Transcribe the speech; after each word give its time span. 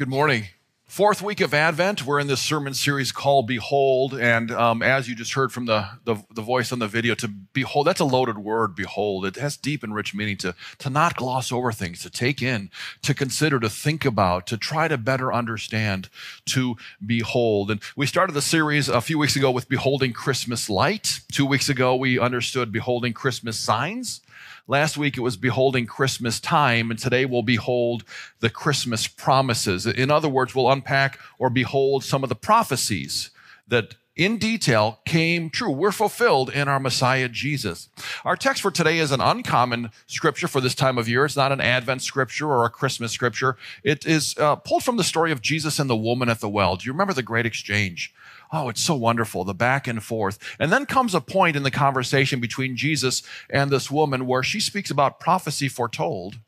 Good 0.00 0.08
morning. 0.08 0.44
Fourth 0.86 1.20
week 1.20 1.42
of 1.42 1.52
Advent, 1.52 2.06
we're 2.06 2.20
in 2.20 2.26
this 2.26 2.40
sermon 2.40 2.72
series 2.72 3.12
called 3.12 3.46
Behold. 3.46 4.14
And 4.14 4.50
um, 4.50 4.82
as 4.82 5.10
you 5.10 5.14
just 5.14 5.34
heard 5.34 5.52
from 5.52 5.66
the, 5.66 5.86
the, 6.06 6.16
the, 6.34 6.40
voice 6.40 6.72
on 6.72 6.78
the 6.78 6.88
video, 6.88 7.14
to 7.16 7.28
behold, 7.28 7.86
that's 7.86 8.00
a 8.00 8.06
loaded 8.06 8.38
word, 8.38 8.74
behold. 8.74 9.26
It 9.26 9.36
has 9.36 9.58
deep 9.58 9.82
and 9.82 9.94
rich 9.94 10.14
meaning 10.14 10.38
to, 10.38 10.54
to 10.78 10.88
not 10.88 11.16
gloss 11.16 11.52
over 11.52 11.70
things, 11.70 12.00
to 12.00 12.08
take 12.08 12.40
in, 12.40 12.70
to 13.02 13.12
consider, 13.12 13.60
to 13.60 13.68
think 13.68 14.06
about, 14.06 14.46
to 14.46 14.56
try 14.56 14.88
to 14.88 14.96
better 14.96 15.34
understand, 15.34 16.08
to 16.46 16.76
behold. 17.04 17.70
And 17.70 17.82
we 17.94 18.06
started 18.06 18.32
the 18.32 18.40
series 18.40 18.88
a 18.88 19.02
few 19.02 19.18
weeks 19.18 19.36
ago 19.36 19.50
with 19.50 19.68
Beholding 19.68 20.14
Christmas 20.14 20.70
Light. 20.70 21.20
Two 21.30 21.44
weeks 21.44 21.68
ago, 21.68 21.94
we 21.94 22.18
understood 22.18 22.72
Beholding 22.72 23.12
Christmas 23.12 23.58
Signs. 23.58 24.22
Last 24.70 24.96
week 24.96 25.16
it 25.16 25.22
was 25.22 25.36
beholding 25.36 25.84
Christmas 25.84 26.38
time, 26.38 26.92
and 26.92 26.98
today 27.00 27.24
we'll 27.24 27.42
behold 27.42 28.04
the 28.38 28.48
Christmas 28.48 29.08
promises. 29.08 29.84
In 29.84 30.12
other 30.12 30.28
words, 30.28 30.54
we'll 30.54 30.70
unpack 30.70 31.18
or 31.40 31.50
behold 31.50 32.04
some 32.04 32.22
of 32.22 32.28
the 32.28 32.36
prophecies 32.36 33.30
that 33.66 33.96
in 34.16 34.38
detail 34.38 35.00
came 35.04 35.50
true, 35.50 35.70
were 35.70 35.92
fulfilled 35.92 36.50
in 36.50 36.68
our 36.68 36.80
Messiah 36.80 37.28
Jesus. 37.28 37.88
Our 38.24 38.36
text 38.36 38.62
for 38.62 38.70
today 38.70 38.98
is 38.98 39.12
an 39.12 39.20
uncommon 39.20 39.90
scripture 40.06 40.48
for 40.48 40.60
this 40.60 40.74
time 40.74 40.98
of 40.98 41.08
year. 41.08 41.24
It's 41.24 41.36
not 41.36 41.52
an 41.52 41.60
Advent 41.60 42.02
scripture 42.02 42.48
or 42.48 42.64
a 42.64 42.70
Christmas 42.70 43.12
scripture. 43.12 43.56
It 43.82 44.04
is 44.06 44.36
uh, 44.38 44.56
pulled 44.56 44.84
from 44.84 44.96
the 44.96 45.04
story 45.04 45.32
of 45.32 45.40
Jesus 45.40 45.78
and 45.78 45.88
the 45.88 45.96
woman 45.96 46.28
at 46.28 46.40
the 46.40 46.48
well. 46.48 46.76
Do 46.76 46.86
you 46.86 46.92
remember 46.92 47.14
the 47.14 47.22
great 47.22 47.46
exchange? 47.46 48.12
Oh, 48.52 48.68
it's 48.68 48.82
so 48.82 48.96
wonderful, 48.96 49.44
the 49.44 49.54
back 49.54 49.86
and 49.86 50.02
forth. 50.02 50.38
And 50.58 50.72
then 50.72 50.86
comes 50.86 51.14
a 51.14 51.20
point 51.20 51.56
in 51.56 51.62
the 51.62 51.70
conversation 51.70 52.40
between 52.40 52.76
Jesus 52.76 53.22
and 53.48 53.70
this 53.70 53.90
woman 53.90 54.26
where 54.26 54.42
she 54.42 54.58
speaks 54.58 54.90
about 54.90 55.20
prophecy 55.20 55.68
foretold 55.68 56.40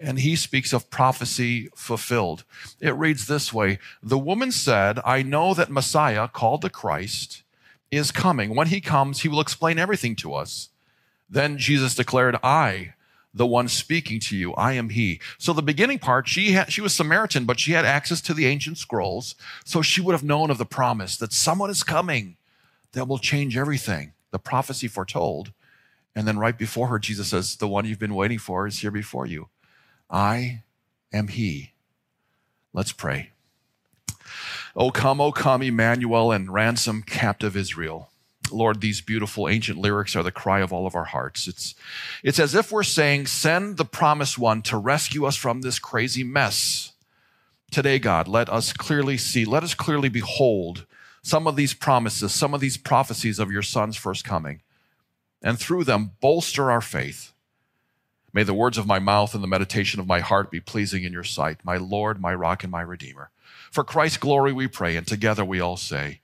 and 0.00 0.18
he 0.18 0.36
speaks 0.36 0.72
of 0.72 0.90
prophecy 0.90 1.68
fulfilled. 1.74 2.44
It 2.80 2.94
reads 2.96 3.26
this 3.26 3.52
way 3.52 3.78
The 4.02 4.18
woman 4.18 4.52
said, 4.52 4.98
I 5.04 5.22
know 5.22 5.54
that 5.54 5.70
Messiah, 5.70 6.28
called 6.28 6.62
the 6.62 6.70
Christ, 6.70 7.42
is 7.90 8.10
coming. 8.10 8.54
When 8.54 8.68
he 8.68 8.80
comes, 8.80 9.20
he 9.20 9.28
will 9.28 9.40
explain 9.40 9.78
everything 9.78 10.16
to 10.16 10.34
us. 10.34 10.70
Then 11.28 11.58
Jesus 11.58 11.94
declared, 11.94 12.36
I 12.42 12.94
the 13.34 13.46
one 13.46 13.66
speaking 13.66 14.20
to 14.20 14.36
you. 14.36 14.54
I 14.54 14.74
am 14.74 14.90
he. 14.90 15.20
So 15.38 15.52
the 15.52 15.62
beginning 15.62 15.98
part, 15.98 16.28
she 16.28 16.52
had, 16.52 16.72
she 16.72 16.80
was 16.80 16.94
Samaritan, 16.94 17.44
but 17.44 17.58
she 17.58 17.72
had 17.72 17.84
access 17.84 18.20
to 18.22 18.34
the 18.34 18.46
ancient 18.46 18.78
scrolls. 18.78 19.34
So 19.64 19.82
she 19.82 20.00
would 20.00 20.12
have 20.12 20.22
known 20.22 20.50
of 20.50 20.58
the 20.58 20.64
promise 20.64 21.16
that 21.16 21.32
someone 21.32 21.68
is 21.68 21.82
coming 21.82 22.36
that 22.92 23.08
will 23.08 23.18
change 23.18 23.56
everything. 23.56 24.12
The 24.30 24.38
prophecy 24.38 24.86
foretold. 24.86 25.52
And 26.14 26.28
then 26.28 26.38
right 26.38 26.56
before 26.56 26.86
her, 26.88 27.00
Jesus 27.00 27.28
says, 27.28 27.56
the 27.56 27.66
one 27.66 27.84
you've 27.84 27.98
been 27.98 28.14
waiting 28.14 28.38
for 28.38 28.68
is 28.68 28.78
here 28.78 28.92
before 28.92 29.26
you. 29.26 29.48
I 30.14 30.62
am 31.12 31.26
he. 31.26 31.72
Let's 32.72 32.92
pray. 32.92 33.30
O 34.76 34.92
come, 34.92 35.20
O 35.20 35.32
come, 35.32 35.60
Emmanuel, 35.60 36.30
and 36.30 36.54
ransom 36.54 37.02
captive 37.02 37.56
Israel. 37.56 38.10
Lord, 38.52 38.80
these 38.80 39.00
beautiful 39.00 39.48
ancient 39.48 39.78
lyrics 39.78 40.14
are 40.14 40.22
the 40.22 40.30
cry 40.30 40.60
of 40.60 40.72
all 40.72 40.86
of 40.86 40.94
our 40.94 41.06
hearts. 41.06 41.48
It's, 41.48 41.74
it's 42.22 42.38
as 42.38 42.54
if 42.54 42.70
we're 42.70 42.84
saying, 42.84 43.26
send 43.26 43.76
the 43.76 43.84
promised 43.84 44.38
one 44.38 44.62
to 44.62 44.76
rescue 44.76 45.24
us 45.24 45.34
from 45.34 45.62
this 45.62 45.80
crazy 45.80 46.22
mess. 46.22 46.92
Today, 47.72 47.98
God, 47.98 48.28
let 48.28 48.48
us 48.48 48.72
clearly 48.72 49.16
see, 49.16 49.44
let 49.44 49.64
us 49.64 49.74
clearly 49.74 50.08
behold 50.08 50.86
some 51.22 51.48
of 51.48 51.56
these 51.56 51.74
promises, 51.74 52.32
some 52.32 52.54
of 52.54 52.60
these 52.60 52.76
prophecies 52.76 53.40
of 53.40 53.50
your 53.50 53.62
son's 53.62 53.96
first 53.96 54.24
coming, 54.24 54.60
and 55.42 55.58
through 55.58 55.82
them 55.82 56.12
bolster 56.20 56.70
our 56.70 56.80
faith. 56.80 57.33
May 58.34 58.42
the 58.42 58.52
words 58.52 58.76
of 58.76 58.86
my 58.86 58.98
mouth 58.98 59.34
and 59.34 59.42
the 59.42 59.48
meditation 59.48 60.00
of 60.00 60.08
my 60.08 60.18
heart 60.18 60.50
be 60.50 60.60
pleasing 60.60 61.04
in 61.04 61.12
your 61.12 61.24
sight, 61.24 61.58
my 61.64 61.76
Lord, 61.76 62.20
my 62.20 62.34
rock, 62.34 62.64
and 62.64 62.72
my 62.72 62.82
Redeemer. 62.82 63.30
For 63.70 63.84
Christ's 63.84 64.18
glory 64.18 64.52
we 64.52 64.66
pray, 64.66 64.96
and 64.96 65.06
together 65.06 65.44
we 65.44 65.60
all 65.60 65.76
say, 65.76 66.20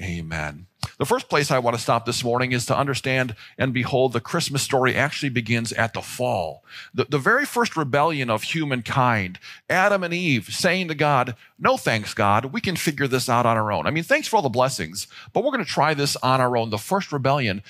Amen. 0.00 0.66
The 0.98 1.04
first 1.06 1.28
place 1.28 1.50
I 1.50 1.58
want 1.58 1.76
to 1.76 1.82
stop 1.82 2.06
this 2.06 2.24
morning 2.24 2.52
is 2.52 2.64
to 2.66 2.76
understand 2.76 3.36
and 3.58 3.74
behold 3.74 4.12
the 4.12 4.20
Christmas 4.20 4.62
story 4.62 4.94
actually 4.94 5.28
begins 5.28 5.72
at 5.72 5.92
the 5.92 6.00
fall. 6.00 6.64
The, 6.94 7.04
the 7.04 7.18
very 7.18 7.44
first 7.44 7.76
rebellion 7.76 8.30
of 8.30 8.42
humankind, 8.42 9.38
Adam 9.68 10.02
and 10.02 10.14
Eve 10.14 10.46
saying 10.46 10.88
to 10.88 10.94
God, 10.94 11.36
No 11.58 11.76
thanks, 11.76 12.14
God, 12.14 12.46
we 12.46 12.60
can 12.60 12.76
figure 12.76 13.06
this 13.06 13.28
out 13.28 13.46
on 13.46 13.56
our 13.56 13.70
own. 13.70 13.86
I 13.86 13.90
mean, 13.90 14.04
thanks 14.04 14.28
for 14.28 14.36
all 14.36 14.42
the 14.42 14.48
blessings, 14.48 15.06
but 15.32 15.44
we're 15.44 15.52
going 15.52 15.64
to 15.64 15.70
try 15.70 15.92
this 15.92 16.16
on 16.16 16.40
our 16.40 16.56
own. 16.56 16.70
The 16.70 16.78
first 16.78 17.12
rebellion, 17.12 17.62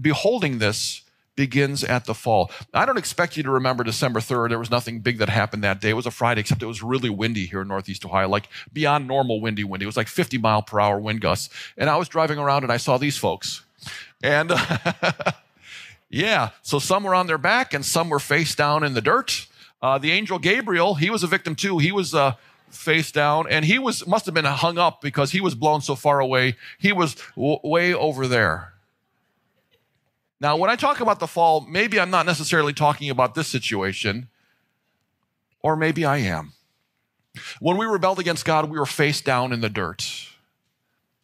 beholding 0.00 0.58
this, 0.58 1.02
begins 1.34 1.82
at 1.82 2.04
the 2.04 2.14
fall. 2.14 2.50
I 2.74 2.84
don't 2.84 2.98
expect 2.98 3.36
you 3.36 3.42
to 3.42 3.50
remember 3.50 3.84
December 3.84 4.20
3rd. 4.20 4.50
There 4.50 4.58
was 4.58 4.70
nothing 4.70 5.00
big 5.00 5.18
that 5.18 5.28
happened 5.28 5.64
that 5.64 5.80
day. 5.80 5.90
It 5.90 5.94
was 5.94 6.06
a 6.06 6.10
Friday, 6.10 6.40
except 6.40 6.62
it 6.62 6.66
was 6.66 6.82
really 6.82 7.10
windy 7.10 7.46
here 7.46 7.62
in 7.62 7.68
Northeast 7.68 8.04
Ohio, 8.04 8.28
like 8.28 8.48
beyond 8.72 9.08
normal 9.08 9.40
windy, 9.40 9.64
windy. 9.64 9.84
It 9.84 9.86
was 9.86 9.96
like 9.96 10.08
50 10.08 10.38
mile 10.38 10.62
per 10.62 10.80
hour 10.80 10.98
wind 10.98 11.20
gusts. 11.20 11.48
And 11.76 11.88
I 11.88 11.96
was 11.96 12.08
driving 12.08 12.38
around 12.38 12.64
and 12.64 12.72
I 12.72 12.76
saw 12.76 12.98
these 12.98 13.16
folks. 13.16 13.64
And 14.22 14.52
yeah, 16.10 16.50
so 16.62 16.78
some 16.78 17.04
were 17.04 17.14
on 17.14 17.26
their 17.26 17.38
back 17.38 17.74
and 17.74 17.84
some 17.84 18.08
were 18.08 18.20
face 18.20 18.54
down 18.54 18.84
in 18.84 18.94
the 18.94 19.00
dirt. 19.00 19.46
Uh, 19.80 19.98
the 19.98 20.12
angel 20.12 20.38
Gabriel, 20.38 20.94
he 20.94 21.10
was 21.10 21.22
a 21.22 21.26
victim 21.26 21.54
too. 21.54 21.78
He 21.78 21.92
was, 21.92 22.14
uh, 22.14 22.34
face 22.72 23.12
down 23.12 23.46
and 23.50 23.66
he 23.66 23.78
was 23.78 24.06
must 24.06 24.24
have 24.24 24.34
been 24.34 24.46
hung 24.46 24.78
up 24.78 25.02
because 25.02 25.30
he 25.30 25.42
was 25.42 25.54
blown 25.54 25.82
so 25.82 25.94
far 25.94 26.20
away 26.20 26.56
he 26.78 26.90
was 26.90 27.16
w- 27.36 27.58
way 27.62 27.92
over 27.92 28.26
there 28.26 28.72
now, 30.42 30.56
when 30.56 30.70
I 30.70 30.74
talk 30.74 30.98
about 30.98 31.20
the 31.20 31.28
fall, 31.28 31.60
maybe 31.60 32.00
I'm 32.00 32.10
not 32.10 32.26
necessarily 32.26 32.72
talking 32.72 33.10
about 33.10 33.36
this 33.36 33.46
situation, 33.46 34.28
or 35.60 35.76
maybe 35.76 36.04
I 36.04 36.16
am. 36.16 36.52
When 37.60 37.76
we 37.76 37.86
rebelled 37.86 38.18
against 38.18 38.44
God, 38.44 38.68
we 38.68 38.76
were 38.76 38.84
face 38.84 39.20
down 39.20 39.52
in 39.52 39.60
the 39.60 39.68
dirt, 39.68 40.04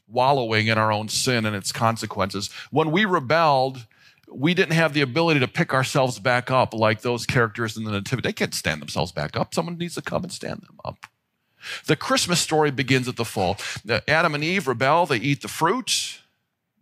wallowing 0.07 0.69
in 0.69 0.79
our 0.79 0.93
own 0.93 1.09
sin 1.09 1.47
and 1.47 1.57
its 1.57 1.73
consequences. 1.73 2.49
When 2.71 2.93
we 2.93 3.05
rebelled, 3.05 3.87
we 4.33 4.55
didn't 4.55 4.75
have 4.75 4.95
the 4.95 5.01
ability 5.01 5.41
to 5.41 5.49
pick 5.49 5.75
ourselves 5.75 6.21
back 6.21 6.49
up 6.49 6.73
like 6.73 7.01
those 7.01 7.27
characters 7.27 7.77
in 7.77 7.83
the 7.83 7.91
Nativity. 7.91 8.29
They 8.29 8.33
can't 8.33 8.55
stand 8.55 8.81
themselves 8.81 9.11
back 9.11 9.37
up. 9.37 9.53
Someone 9.53 9.79
needs 9.79 9.97
to 9.97 10.03
come 10.03 10.23
and 10.23 10.33
stand 10.33 10.61
them 10.61 10.79
up. 10.85 11.07
The 11.87 11.97
Christmas 11.97 12.39
story 12.39 12.71
begins 12.71 13.09
at 13.09 13.17
the 13.17 13.25
fall. 13.25 13.57
Adam 14.07 14.37
and 14.37 14.45
Eve 14.45 14.69
rebel, 14.69 15.07
they 15.07 15.17
eat 15.17 15.43
the 15.43 15.49
fruit. 15.49 16.21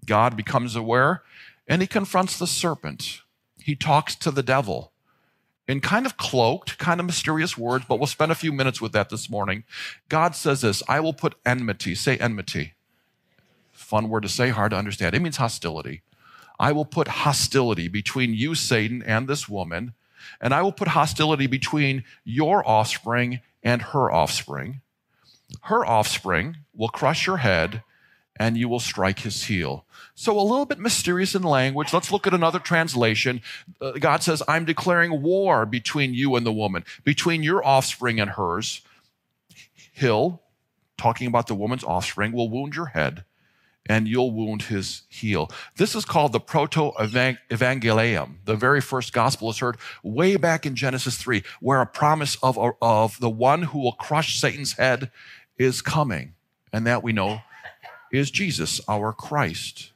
God 0.04 0.36
becomes 0.36 0.76
aware 0.76 1.22
and 1.68 1.82
he 1.82 1.88
confronts 1.88 2.38
the 2.38 2.46
serpent. 2.46 3.20
He 3.58 3.74
talks 3.74 4.14
to 4.16 4.30
the 4.30 4.42
devil 4.42 4.92
in 5.68 5.80
kind 5.80 6.06
of 6.06 6.16
cloaked, 6.16 6.78
kind 6.78 7.00
of 7.00 7.06
mysterious 7.06 7.58
words, 7.58 7.84
but 7.88 7.98
we'll 7.98 8.06
spend 8.06 8.30
a 8.30 8.36
few 8.36 8.52
minutes 8.52 8.80
with 8.80 8.92
that 8.92 9.10
this 9.10 9.28
morning. 9.28 9.64
God 10.08 10.34
says 10.34 10.60
this 10.60 10.82
I 10.88 11.00
will 11.00 11.12
put 11.12 11.34
enmity, 11.44 11.94
say 11.94 12.16
enmity. 12.18 12.74
Fun 13.72 14.08
word 14.08 14.22
to 14.22 14.28
say, 14.28 14.48
hard 14.48 14.70
to 14.70 14.76
understand. 14.76 15.14
It 15.14 15.22
means 15.22 15.36
hostility. 15.36 16.02
I 16.58 16.72
will 16.72 16.84
put 16.84 17.08
hostility 17.08 17.88
between 17.88 18.32
you, 18.32 18.54
Satan, 18.54 19.02
and 19.02 19.28
this 19.28 19.48
woman, 19.48 19.92
and 20.40 20.54
I 20.54 20.62
will 20.62 20.72
put 20.72 20.88
hostility 20.88 21.46
between 21.46 22.04
your 22.24 22.66
offspring 22.66 23.40
and 23.62 23.82
her 23.82 24.10
offspring. 24.10 24.80
Her 25.62 25.84
offspring 25.84 26.56
will 26.74 26.88
crush 26.88 27.26
your 27.26 27.38
head, 27.38 27.82
and 28.38 28.56
you 28.56 28.68
will 28.68 28.80
strike 28.80 29.20
his 29.20 29.44
heel. 29.44 29.84
So, 30.14 30.38
a 30.38 30.40
little 30.40 30.64
bit 30.64 30.78
mysterious 30.78 31.34
in 31.34 31.42
language. 31.42 31.92
Let's 31.92 32.10
look 32.10 32.26
at 32.26 32.34
another 32.34 32.58
translation. 32.58 33.42
Uh, 33.80 33.92
God 33.92 34.22
says, 34.22 34.42
I'm 34.48 34.64
declaring 34.64 35.22
war 35.22 35.66
between 35.66 36.14
you 36.14 36.36
and 36.36 36.46
the 36.46 36.52
woman, 36.52 36.84
between 37.04 37.42
your 37.42 37.66
offspring 37.66 38.20
and 38.20 38.30
hers. 38.30 38.82
He'll, 39.92 40.42
talking 40.96 41.26
about 41.26 41.46
the 41.46 41.54
woman's 41.54 41.84
offspring, 41.84 42.32
will 42.32 42.48
wound 42.48 42.74
your 42.74 42.86
head 42.86 43.24
and 43.88 44.08
you'll 44.08 44.32
wound 44.32 44.62
his 44.62 45.02
heel. 45.08 45.50
This 45.76 45.94
is 45.94 46.04
called 46.04 46.32
the 46.32 46.40
proto 46.40 46.92
evangelium. 46.98 48.34
The 48.44 48.56
very 48.56 48.80
first 48.80 49.12
gospel 49.12 49.50
is 49.50 49.58
heard 49.58 49.76
way 50.02 50.36
back 50.36 50.66
in 50.66 50.74
Genesis 50.74 51.16
3, 51.16 51.42
where 51.60 51.80
a 51.80 51.86
promise 51.86 52.36
of, 52.42 52.58
of 52.82 53.20
the 53.20 53.30
one 53.30 53.62
who 53.62 53.78
will 53.78 53.92
crush 53.92 54.38
Satan's 54.40 54.72
head 54.72 55.10
is 55.58 55.82
coming. 55.82 56.34
And 56.72 56.86
that 56.86 57.02
we 57.02 57.12
know 57.12 57.40
is 58.12 58.30
Jesus, 58.30 58.80
our 58.88 59.12
Christ. 59.12 59.92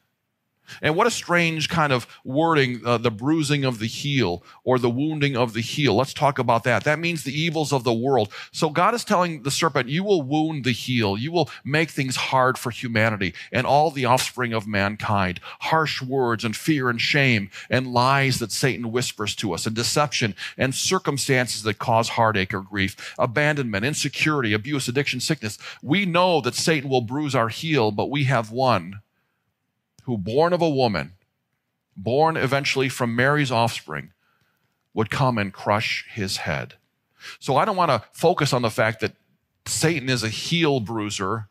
And 0.82 0.96
what 0.96 1.06
a 1.06 1.10
strange 1.10 1.68
kind 1.68 1.92
of 1.92 2.06
wording, 2.24 2.80
uh, 2.84 2.98
the 2.98 3.10
bruising 3.10 3.64
of 3.64 3.78
the 3.78 3.86
heel 3.86 4.42
or 4.64 4.78
the 4.78 4.90
wounding 4.90 5.36
of 5.36 5.52
the 5.52 5.60
heel. 5.60 5.94
Let's 5.94 6.14
talk 6.14 6.38
about 6.38 6.64
that. 6.64 6.84
That 6.84 6.98
means 6.98 7.24
the 7.24 7.38
evils 7.38 7.72
of 7.72 7.84
the 7.84 7.92
world. 7.92 8.32
So 8.52 8.70
God 8.70 8.94
is 8.94 9.04
telling 9.04 9.42
the 9.42 9.50
serpent, 9.50 9.88
you 9.88 10.04
will 10.04 10.22
wound 10.22 10.64
the 10.64 10.72
heel. 10.72 11.16
You 11.16 11.32
will 11.32 11.50
make 11.64 11.90
things 11.90 12.16
hard 12.16 12.58
for 12.58 12.70
humanity 12.70 13.34
and 13.52 13.66
all 13.66 13.90
the 13.90 14.04
offspring 14.04 14.52
of 14.52 14.66
mankind. 14.66 15.40
Harsh 15.60 16.02
words 16.02 16.44
and 16.44 16.56
fear 16.56 16.88
and 16.88 17.00
shame 17.00 17.50
and 17.68 17.92
lies 17.92 18.38
that 18.38 18.52
Satan 18.52 18.92
whispers 18.92 19.34
to 19.36 19.52
us 19.52 19.66
and 19.66 19.74
deception 19.74 20.34
and 20.56 20.74
circumstances 20.74 21.62
that 21.62 21.78
cause 21.78 22.10
heartache 22.10 22.54
or 22.54 22.60
grief, 22.60 23.14
abandonment, 23.18 23.84
insecurity, 23.84 24.52
abuse, 24.52 24.88
addiction, 24.88 25.20
sickness. 25.20 25.58
We 25.82 26.06
know 26.06 26.40
that 26.40 26.54
Satan 26.54 26.90
will 26.90 27.00
bruise 27.00 27.34
our 27.34 27.48
heel, 27.48 27.90
but 27.90 28.10
we 28.10 28.24
have 28.24 28.50
one 28.50 29.00
who, 30.10 30.18
born 30.18 30.52
of 30.52 30.60
a 30.60 30.68
woman, 30.68 31.12
born 31.96 32.36
eventually 32.36 32.88
from 32.88 33.14
Mary's 33.14 33.52
offspring, 33.52 34.12
would 34.92 35.08
come 35.08 35.38
and 35.38 35.52
crush 35.52 36.04
his 36.10 36.38
head. 36.38 36.74
So 37.38 37.56
I 37.56 37.64
don't 37.64 37.76
want 37.76 37.92
to 37.92 38.02
focus 38.12 38.52
on 38.52 38.62
the 38.62 38.70
fact 38.70 38.98
that 39.00 39.12
Satan 39.66 40.08
is 40.08 40.24
a 40.24 40.28
heel 40.28 40.80
bruiser, 40.80 41.46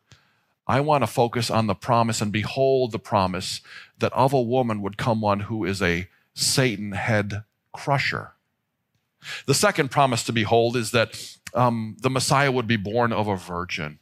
I 0.67 0.81
want 0.81 1.03
to 1.03 1.07
focus 1.07 1.49
on 1.49 1.67
the 1.67 1.73
promise 1.73 2.19
and 2.19 2.33
behold 2.33 2.91
the 2.91 2.99
promise 2.99 3.61
that 3.99 4.11
of 4.11 4.33
a 4.33 4.41
woman 4.41 4.81
would 4.81 4.97
come 4.97 5.21
one 5.21 5.39
who 5.41 5.63
is 5.63 5.81
a 5.81 6.09
Satan 6.33 6.91
head 6.91 7.45
crusher. 7.71 8.33
The 9.45 9.53
second 9.53 9.89
promise 9.89 10.25
to 10.25 10.33
behold 10.33 10.75
is 10.75 10.91
that 10.91 11.37
um, 11.53 11.95
the 12.01 12.09
Messiah 12.09 12.51
would 12.51 12.67
be 12.67 12.75
born 12.75 13.13
of 13.13 13.29
a 13.29 13.37
virgin. 13.37 13.99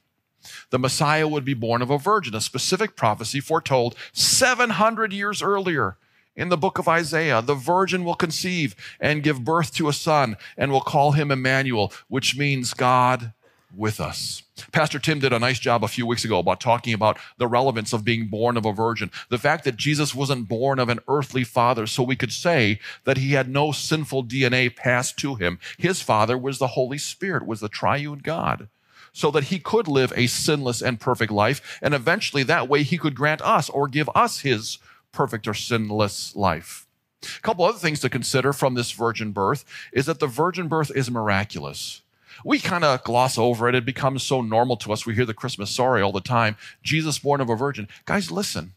The 0.70 0.80
Messiah 0.80 1.28
would 1.28 1.46
be 1.46 1.54
born 1.54 1.82
of 1.82 1.90
a 1.90 1.98
virgin, 1.98 2.36
a 2.36 2.42
specific 2.42 2.96
prophecy 2.96 3.40
foretold 3.40 3.96
700 4.14 5.14
years 5.14 5.42
earlier 5.42 5.98
in 6.36 6.50
the 6.50 6.58
book 6.58 6.78
of 6.78 6.88
Isaiah. 6.88 7.42
The 7.42 7.56
virgin 7.56 8.04
will 8.04 8.16
conceive 8.16 8.76
and 9.00 9.24
give 9.24 9.44
birth 9.44 9.74
to 9.76 9.90
a 9.90 9.94
son 9.94 10.38
and 10.58 10.72
will 10.72 10.82
call 10.82 11.14
him 11.14 11.32
Emmanuel, 11.32 11.92
which 12.08 12.38
means 12.38 12.74
God 12.74 13.34
with 13.76 14.00
us. 14.00 14.44
Pastor 14.72 14.98
Tim 14.98 15.20
did 15.20 15.34
a 15.34 15.40
nice 15.40 15.60
job 15.60 15.84
a 15.84 15.88
few 15.88 16.06
weeks 16.06 16.26
ago 16.26 16.40
about 16.40 16.60
talking 16.60 16.94
about 16.94 17.20
the 17.38 17.48
relevance 17.48 17.94
of 17.94 18.06
being 18.06 18.28
born 18.28 18.58
of 18.58 18.66
a 18.66 18.72
virgin. 18.72 19.12
The 19.30 19.38
fact 19.38 19.66
that 19.66 19.76
Jesus 19.76 20.16
wasn't 20.16 20.48
born 20.48 20.80
of 20.80 20.90
an 20.90 21.00
earthly 21.08 21.44
father, 21.44 21.86
so 21.86 22.02
we 22.02 22.16
could 22.16 22.32
say 22.32 22.80
that 23.04 23.18
he 23.18 23.34
had 23.34 23.50
no 23.50 23.72
sinful 23.72 24.26
DNA 24.26 24.74
passed 24.74 25.18
to 25.18 25.36
him. 25.36 25.60
His 25.78 26.02
father 26.02 26.38
was 26.38 26.58
the 26.58 26.68
Holy 26.68 26.98
Spirit, 26.98 27.46
was 27.46 27.60
the 27.60 27.70
triune 27.70 28.20
God, 28.20 28.70
so 29.18 29.32
that 29.32 29.46
he 29.46 29.58
could 29.60 29.88
live 29.88 30.14
a 30.16 30.28
sinless 30.28 30.82
and 30.82 31.00
perfect 31.00 31.32
life. 31.32 31.80
And 31.82 31.94
eventually, 31.94 32.44
that 32.44 32.70
way, 32.70 32.84
he 32.84 32.98
could 32.98 33.16
grant 33.16 33.42
us 33.42 33.70
or 33.70 33.88
give 33.88 34.10
us 34.14 34.42
his 34.42 34.78
perfect 35.12 35.48
or 35.48 35.54
sinless 35.54 36.36
life. 36.36 36.86
A 37.24 37.42
couple 37.42 37.66
other 37.66 37.80
things 37.80 38.00
to 38.02 38.10
consider 38.10 38.54
from 38.54 38.76
this 38.76 38.92
virgin 38.92 39.32
birth 39.32 39.66
is 39.92 40.06
that 40.06 40.20
the 40.20 40.28
virgin 40.28 40.68
birth 40.68 40.92
is 40.96 41.10
miraculous 41.10 42.04
we 42.44 42.60
kind 42.60 42.84
of 42.84 43.04
gloss 43.04 43.38
over 43.38 43.68
it. 43.68 43.76
It 43.76 43.86
becomes 43.86 44.24
so 44.24 44.42
normal 44.42 44.78
to 44.78 44.94
us. 44.94 45.06
We 45.06 45.16
hear 45.16 45.26
the 45.26 45.34
Christmas 45.34 45.72
story 45.72 46.02
all 46.02 46.12
the 46.12 46.22
time 46.22 46.56
Jesus 46.84 47.20
born 47.20 47.42
of 47.42 47.50
a 47.50 47.56
virgin. 47.56 47.88
Guys, 48.06 48.32
listen. 48.32 48.74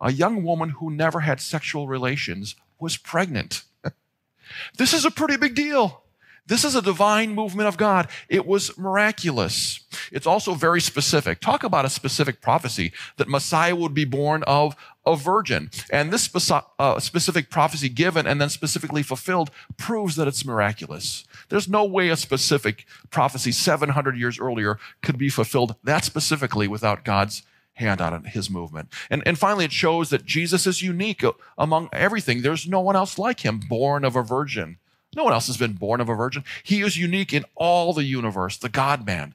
A 0.00 0.12
young 0.12 0.42
woman 0.42 0.70
who 0.70 0.90
never 0.90 1.20
had 1.20 1.40
sexual 1.40 1.86
relations 1.86 2.56
was 2.78 2.96
pregnant. 2.96 3.64
this 4.76 4.94
is 4.94 5.04
a 5.04 5.10
pretty 5.10 5.36
big 5.36 5.54
deal. 5.54 6.02
This 6.46 6.64
is 6.64 6.74
a 6.74 6.82
divine 6.82 7.34
movement 7.34 7.68
of 7.68 7.76
God. 7.76 8.08
It 8.28 8.46
was 8.46 8.76
miraculous. 8.76 9.80
It's 10.10 10.26
also 10.26 10.54
very 10.54 10.80
specific. 10.80 11.40
Talk 11.40 11.62
about 11.62 11.84
a 11.84 11.90
specific 11.90 12.40
prophecy 12.40 12.92
that 13.16 13.28
Messiah 13.28 13.76
would 13.76 13.94
be 13.94 14.04
born 14.04 14.42
of 14.44 14.74
a 15.06 15.16
virgin. 15.16 15.70
And 15.90 16.12
this 16.12 16.30
uh, 16.50 17.00
specific 17.00 17.50
prophecy 17.50 17.88
given 17.88 18.26
and 18.26 18.40
then 18.40 18.50
specifically 18.50 19.02
fulfilled 19.02 19.50
proves 19.76 20.16
that 20.16 20.28
it's 20.28 20.44
miraculous. 20.44 21.24
There's 21.48 21.68
no 21.68 21.84
way 21.84 22.08
a 22.08 22.16
specific 22.16 22.86
prophecy 23.10 23.52
700 23.52 24.16
years 24.16 24.38
earlier 24.38 24.78
could 25.02 25.18
be 25.18 25.28
fulfilled 25.28 25.76
that 25.84 26.04
specifically 26.04 26.68
without 26.68 27.04
God's 27.04 27.42
hand 27.74 28.00
on 28.00 28.24
his 28.24 28.50
movement. 28.50 28.88
And, 29.08 29.22
and 29.26 29.38
finally, 29.38 29.64
it 29.64 29.72
shows 29.72 30.10
that 30.10 30.26
Jesus 30.26 30.66
is 30.66 30.82
unique 30.82 31.24
among 31.58 31.88
everything. 31.92 32.42
There's 32.42 32.68
no 32.68 32.80
one 32.80 32.96
else 32.96 33.18
like 33.18 33.40
him, 33.40 33.60
born 33.68 34.04
of 34.04 34.16
a 34.16 34.22
virgin. 34.22 34.78
No 35.16 35.24
one 35.24 35.32
else 35.32 35.48
has 35.48 35.56
been 35.56 35.72
born 35.72 36.00
of 36.00 36.08
a 36.08 36.14
virgin. 36.14 36.44
He 36.62 36.82
is 36.82 36.96
unique 36.96 37.32
in 37.32 37.44
all 37.56 37.92
the 37.92 38.04
universe, 38.04 38.56
the 38.56 38.68
God 38.68 39.04
man, 39.04 39.34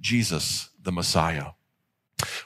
Jesus, 0.00 0.70
the 0.80 0.92
Messiah. 0.92 1.52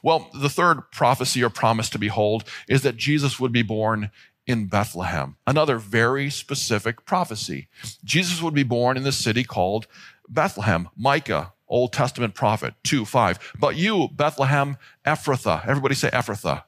Well, 0.02 0.31
the 0.32 0.49
third 0.49 0.90
prophecy 0.90 1.43
or 1.43 1.50
promise 1.50 1.90
to 1.90 1.99
behold 1.99 2.44
is 2.69 2.82
that 2.82 2.96
Jesus 2.96 3.38
would 3.40 3.52
be 3.52 3.62
born 3.62 4.11
in 4.46 4.66
Bethlehem. 4.66 5.37
Another 5.46 5.78
very 5.78 6.31
specific 6.31 7.05
prophecy. 7.05 7.69
Jesus 8.05 8.43
would 8.43 8.55
be 8.55 8.62
born 8.62 8.96
in 8.96 9.02
the 9.02 9.12
city 9.12 9.44
called 9.44 9.87
Bethlehem. 10.28 10.88
Micah, 10.96 11.52
Old 11.69 11.93
Testament 11.93 12.34
prophet, 12.34 12.75
2 12.84 13.05
5. 13.05 13.55
But 13.58 13.76
you, 13.76 14.08
Bethlehem 14.12 14.76
Ephrathah, 15.05 15.66
everybody 15.66 15.94
say 15.94 16.11
Ephrathah. 16.11 16.64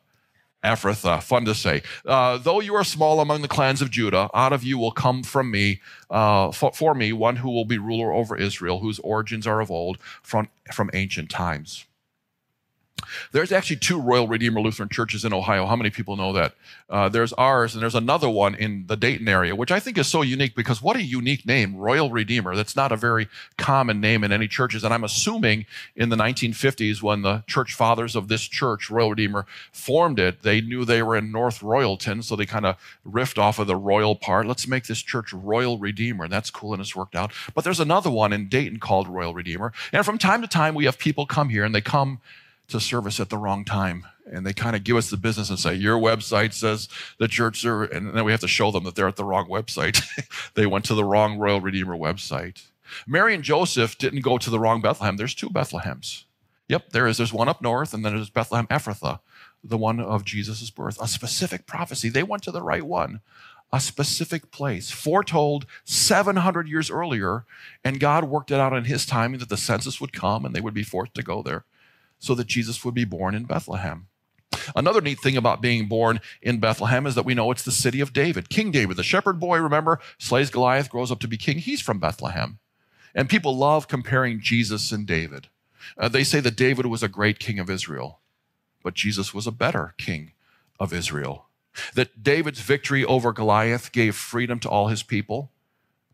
Ephrathah, 0.66 1.22
fun 1.22 1.44
to 1.44 1.54
say. 1.54 1.82
Uh, 2.04 2.38
though 2.38 2.60
you 2.60 2.74
are 2.74 2.84
small 2.84 3.20
among 3.20 3.42
the 3.42 3.48
clans 3.48 3.80
of 3.80 3.90
Judah, 3.90 4.28
out 4.34 4.52
of 4.52 4.64
you 4.64 4.78
will 4.78 4.90
come 4.90 5.22
from 5.22 5.50
me, 5.50 5.80
uh, 6.10 6.50
for, 6.50 6.72
for, 6.72 6.94
me, 6.94 7.12
one 7.12 7.36
who 7.36 7.50
will 7.50 7.64
be 7.64 7.78
ruler 7.78 8.12
over 8.12 8.36
Israel, 8.36 8.80
whose 8.80 8.98
origins 9.00 9.46
are 9.46 9.60
of 9.60 9.70
old, 9.70 9.98
from, 10.22 10.48
from 10.72 10.90
ancient 10.92 11.30
times. 11.30 11.86
There's 13.32 13.52
actually 13.52 13.76
two 13.76 14.00
Royal 14.00 14.26
Redeemer 14.26 14.60
Lutheran 14.60 14.88
churches 14.88 15.24
in 15.24 15.32
Ohio. 15.32 15.66
How 15.66 15.76
many 15.76 15.90
people 15.90 16.16
know 16.16 16.32
that? 16.32 16.54
Uh, 16.88 17.08
there's 17.08 17.32
ours, 17.34 17.74
and 17.74 17.82
there's 17.82 17.94
another 17.94 18.28
one 18.28 18.54
in 18.54 18.86
the 18.86 18.96
Dayton 18.96 19.28
area, 19.28 19.54
which 19.54 19.70
I 19.70 19.80
think 19.80 19.98
is 19.98 20.06
so 20.06 20.22
unique 20.22 20.54
because 20.54 20.80
what 20.80 20.96
a 20.96 21.02
unique 21.02 21.46
name, 21.46 21.76
Royal 21.76 22.10
Redeemer. 22.10 22.56
That's 22.56 22.76
not 22.76 22.92
a 22.92 22.96
very 22.96 23.28
common 23.58 24.00
name 24.00 24.24
in 24.24 24.32
any 24.32 24.48
churches. 24.48 24.84
And 24.84 24.94
I'm 24.94 25.04
assuming 25.04 25.66
in 25.94 26.08
the 26.08 26.16
1950s, 26.16 27.02
when 27.02 27.22
the 27.22 27.44
church 27.46 27.74
fathers 27.74 28.16
of 28.16 28.28
this 28.28 28.42
church, 28.42 28.90
Royal 28.90 29.10
Redeemer, 29.10 29.46
formed 29.72 30.18
it, 30.18 30.42
they 30.42 30.60
knew 30.60 30.84
they 30.84 31.02
were 31.02 31.16
in 31.16 31.30
North 31.32 31.60
Royalton, 31.60 32.22
so 32.22 32.36
they 32.36 32.46
kind 32.46 32.66
of 32.66 32.76
riffed 33.06 33.38
off 33.38 33.58
of 33.58 33.66
the 33.66 33.76
royal 33.76 34.16
part. 34.16 34.46
Let's 34.46 34.66
make 34.66 34.86
this 34.86 35.02
church 35.02 35.32
Royal 35.32 35.78
Redeemer. 35.78 36.24
And 36.24 36.32
that's 36.32 36.50
cool, 36.50 36.72
and 36.72 36.80
it's 36.80 36.96
worked 36.96 37.14
out. 37.16 37.32
But 37.54 37.64
there's 37.64 37.80
another 37.80 38.10
one 38.10 38.32
in 38.32 38.48
Dayton 38.48 38.78
called 38.78 39.08
Royal 39.08 39.34
Redeemer. 39.34 39.72
And 39.92 40.04
from 40.04 40.18
time 40.18 40.42
to 40.42 40.48
time, 40.48 40.74
we 40.74 40.86
have 40.86 40.98
people 40.98 41.26
come 41.26 41.48
here, 41.48 41.64
and 41.64 41.74
they 41.74 41.80
come 41.80 42.20
to 42.68 42.80
service 42.80 43.20
at 43.20 43.30
the 43.30 43.38
wrong 43.38 43.64
time. 43.64 44.06
And 44.30 44.44
they 44.44 44.52
kind 44.52 44.74
of 44.74 44.82
give 44.82 44.96
us 44.96 45.10
the 45.10 45.16
business 45.16 45.50
and 45.50 45.58
say, 45.58 45.74
Your 45.74 45.98
website 45.98 46.52
says 46.52 46.88
the 47.18 47.28
church 47.28 47.60
service. 47.60 47.96
And 47.96 48.14
then 48.14 48.24
we 48.24 48.32
have 48.32 48.40
to 48.40 48.48
show 48.48 48.70
them 48.70 48.84
that 48.84 48.94
they're 48.94 49.08
at 49.08 49.16
the 49.16 49.24
wrong 49.24 49.48
website. 49.48 50.02
they 50.54 50.66
went 50.66 50.84
to 50.86 50.94
the 50.94 51.04
wrong 51.04 51.38
Royal 51.38 51.60
Redeemer 51.60 51.96
website. 51.96 52.62
Mary 53.06 53.34
and 53.34 53.44
Joseph 53.44 53.98
didn't 53.98 54.22
go 54.22 54.38
to 54.38 54.50
the 54.50 54.60
wrong 54.60 54.80
Bethlehem. 54.80 55.16
There's 55.16 55.34
two 55.34 55.50
Bethlehems. 55.50 56.24
Yep, 56.68 56.90
there 56.90 57.06
is. 57.06 57.16
There's 57.16 57.32
one 57.32 57.48
up 57.48 57.62
north, 57.62 57.94
and 57.94 58.04
then 58.04 58.16
there's 58.16 58.30
Bethlehem 58.30 58.66
Ephrathah, 58.66 59.20
the 59.62 59.78
one 59.78 60.00
of 60.00 60.24
Jesus' 60.24 60.70
birth. 60.70 61.00
A 61.00 61.06
specific 61.06 61.66
prophecy. 61.66 62.08
They 62.08 62.24
went 62.24 62.42
to 62.44 62.50
the 62.50 62.62
right 62.62 62.82
one 62.82 63.20
a 63.72 63.80
specific 63.80 64.52
place, 64.52 64.90
foretold 64.92 65.66
700 65.84 66.68
years 66.68 66.88
earlier, 66.88 67.44
and 67.84 67.98
God 67.98 68.24
worked 68.24 68.52
it 68.52 68.60
out 68.60 68.72
in 68.72 68.84
His 68.84 69.04
timing 69.04 69.40
that 69.40 69.48
the 69.48 69.56
census 69.56 70.00
would 70.00 70.12
come 70.12 70.44
and 70.44 70.54
they 70.54 70.60
would 70.60 70.72
be 70.72 70.84
forced 70.84 71.14
to 71.14 71.22
go 71.22 71.42
there 71.42 71.64
so 72.18 72.34
that 72.34 72.46
Jesus 72.46 72.84
would 72.84 72.94
be 72.94 73.04
born 73.04 73.34
in 73.34 73.44
Bethlehem. 73.44 74.08
Another 74.74 75.00
neat 75.00 75.20
thing 75.20 75.36
about 75.36 75.60
being 75.60 75.86
born 75.86 76.20
in 76.42 76.58
Bethlehem 76.58 77.06
is 77.06 77.14
that 77.14 77.24
we 77.24 77.34
know 77.34 77.50
it's 77.50 77.62
the 77.62 77.70
city 77.70 78.00
of 78.00 78.12
David. 78.12 78.48
King 78.48 78.70
David, 78.70 78.96
the 78.96 79.02
shepherd 79.02 79.38
boy, 79.38 79.58
remember, 79.58 80.00
slays 80.18 80.50
Goliath, 80.50 80.90
grows 80.90 81.12
up 81.12 81.20
to 81.20 81.28
be 81.28 81.36
king. 81.36 81.58
He's 81.58 81.80
from 81.80 81.98
Bethlehem. 81.98 82.58
And 83.14 83.28
people 83.28 83.56
love 83.56 83.88
comparing 83.88 84.40
Jesus 84.40 84.92
and 84.92 85.06
David. 85.06 85.48
Uh, 85.96 86.08
they 86.08 86.24
say 86.24 86.40
that 86.40 86.56
David 86.56 86.86
was 86.86 87.02
a 87.02 87.08
great 87.08 87.38
king 87.38 87.58
of 87.58 87.70
Israel, 87.70 88.20
but 88.82 88.94
Jesus 88.94 89.32
was 89.32 89.46
a 89.46 89.52
better 89.52 89.94
king 89.98 90.32
of 90.80 90.92
Israel. 90.92 91.46
That 91.94 92.22
David's 92.22 92.60
victory 92.60 93.04
over 93.04 93.32
Goliath 93.32 93.92
gave 93.92 94.16
freedom 94.16 94.58
to 94.60 94.68
all 94.68 94.88
his 94.88 95.02
people, 95.02 95.52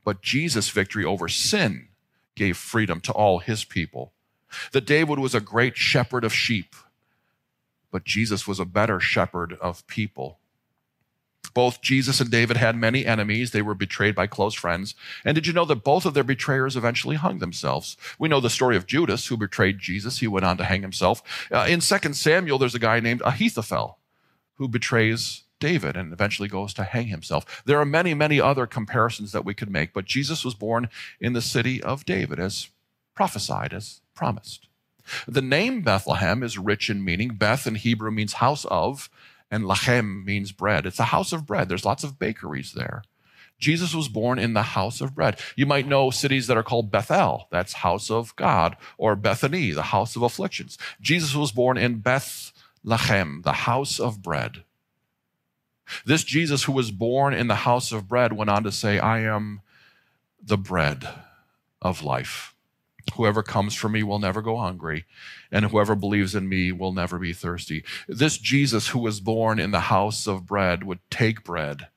but 0.05 0.23
Jesus' 0.23 0.69
victory 0.69 1.05
over 1.05 1.29
sin 1.29 1.88
gave 2.35 2.57
freedom 2.57 3.00
to 3.00 3.12
all 3.12 3.38
his 3.38 3.65
people. 3.65 4.12
That 4.73 4.87
David 4.87 5.19
was 5.19 5.35
a 5.35 5.41
great 5.41 5.77
shepherd 5.77 6.25
of 6.25 6.35
sheep, 6.35 6.75
but 7.91 8.05
Jesus 8.05 8.47
was 8.47 8.61
a 8.61 8.65
better 8.65 9.01
shepherd 9.01 9.55
of 9.61 9.87
people. 9.87 10.39
Both 11.55 11.83
Jesus 11.83 12.21
and 12.21 12.31
David 12.31 12.57
had 12.57 12.77
many 12.77 13.05
enemies. 13.05 13.51
They 13.51 13.63
were 13.63 13.75
betrayed 13.75 14.15
by 14.15 14.27
close 14.27 14.55
friends. 14.55 14.95
And 15.25 15.35
did 15.35 15.47
you 15.47 15.53
know 15.53 15.65
that 15.67 15.85
both 15.85 16.07
of 16.07 16.15
their 16.15 16.25
betrayers 16.25 16.77
eventually 16.77 17.17
hung 17.17 17.39
themselves? 17.39 17.97
We 18.19 18.29
know 18.29 18.41
the 18.41 18.49
story 18.49 18.77
of 18.77 18.87
Judas, 18.87 19.27
who 19.27 19.37
betrayed 19.37 19.79
Jesus. 19.79 20.19
He 20.19 20.27
went 20.27 20.47
on 20.47 20.57
to 20.57 20.65
hang 20.65 20.83
himself. 20.83 21.23
Uh, 21.51 21.67
in 21.69 21.81
2 21.81 22.13
Samuel, 22.15 22.59
there's 22.59 22.75
a 22.75 22.79
guy 22.79 23.01
named 23.01 23.23
Ahithophel 23.25 23.99
who 24.55 24.69
betrays 24.69 25.43
David 25.63 25.97
and 25.97 26.13
eventually 26.13 26.49
goes 26.49 26.75
to 26.75 26.85
hang 26.85 27.07
himself. 27.07 27.63
There 27.67 27.79
are 27.79 27.85
many, 27.85 28.15
many 28.15 28.41
other 28.41 28.67
comparisons 28.67 29.33
that 29.33 29.45
we 29.45 29.55
could 29.55 29.71
make, 29.71 29.93
but 29.93 30.07
Jesus 30.07 30.45
was 30.45 30.55
born 30.55 30.89
in 31.21 31.35
the 31.35 31.43
city 31.43 31.83
of 31.83 32.05
David 32.05 32.41
as 32.41 32.69
prophesied, 33.15 33.73
as 33.73 34.01
promised. 34.23 34.69
The 35.26 35.43
name 35.43 35.83
Bethlehem 35.83 36.45
is 36.45 36.57
rich 36.57 36.88
in 36.88 37.05
meaning. 37.05 37.31
Beth 37.35 37.67
in 37.67 37.75
Hebrew 37.75 38.12
means 38.12 38.35
house 38.35 38.64
of, 38.67 39.11
and 39.50 39.64
lachem 39.64 40.25
means 40.25 40.52
bread. 40.52 40.87
It's 40.87 41.00
a 41.00 41.07
house 41.07 41.33
of 41.33 41.45
bread. 41.45 41.69
There's 41.69 41.85
lots 41.85 42.05
of 42.05 42.21
bakeries 42.21 42.73
there. 42.73 43.02
Jesus 43.59 43.97
was 43.97 44.07
born 44.07 44.38
in 44.38 44.55
the 44.55 44.62
house 44.62 45.00
of 45.00 45.17
bread. 45.17 45.41
You 45.57 45.67
might 45.67 45.88
know 45.88 46.11
cities 46.11 46.47
that 46.47 46.57
are 46.57 46.62
called 46.62 46.93
Bethel, 46.93 47.49
that's 47.50 47.73
house 47.73 48.12
of 48.12 48.37
God, 48.37 48.76
or 48.97 49.17
Bethany, 49.17 49.73
the 49.73 49.91
house 49.91 50.14
of 50.14 50.23
afflictions. 50.23 50.79
Jesus 51.00 51.35
was 51.35 51.50
born 51.50 51.76
in 51.76 51.99
Beth 51.99 52.52
Lachem, 52.87 53.43
the 53.43 53.52
house 53.52 53.99
of 53.99 54.23
bread. 54.23 54.62
This 56.07 56.23
Jesus 56.23 56.62
who 56.62 56.73
was 56.73 56.93
born 56.93 57.35
in 57.35 57.49
the 57.49 57.67
house 57.67 57.91
of 57.91 58.07
bread 58.07 58.35
went 58.35 58.50
on 58.50 58.62
to 58.62 58.71
say, 58.71 59.00
I 59.00 59.23
am 59.23 59.62
the 60.41 60.59
bread 60.59 61.09
of 61.81 62.05
life. 62.05 62.52
Whoever 63.15 63.43
comes 63.43 63.75
for 63.75 63.89
me 63.89 64.03
will 64.03 64.19
never 64.19 64.43
go 64.43 64.57
hungry, 64.57 65.05
and 65.51 65.67
whoever 65.67 65.95
believes 65.95 66.35
in 66.35 66.49
me 66.49 66.73
will 66.73 66.93
never 66.93 67.19
be 67.19 67.33
thirsty. 67.33 67.85
This 68.09 68.39
Jesus, 68.39 68.89
who 68.89 68.99
was 68.99 69.21
born 69.21 69.59
in 69.59 69.71
the 69.71 69.81
house 69.81 70.27
of 70.27 70.47
bread, 70.47 70.85
would 70.85 71.01
take 71.11 71.45
bread 71.45 71.89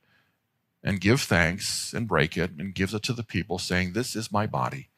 and 0.84 1.02
give 1.02 1.22
thanks 1.22 1.94
and 1.94 2.08
break 2.08 2.38
it 2.38 2.52
and 2.58 2.76
gives 2.76 2.94
it 2.94 3.04
to 3.04 3.14
the 3.14 3.24
people, 3.24 3.60
saying, 3.60 3.94
This 3.94 4.16
is 4.16 4.32
my 4.32 4.46
body 4.46 4.90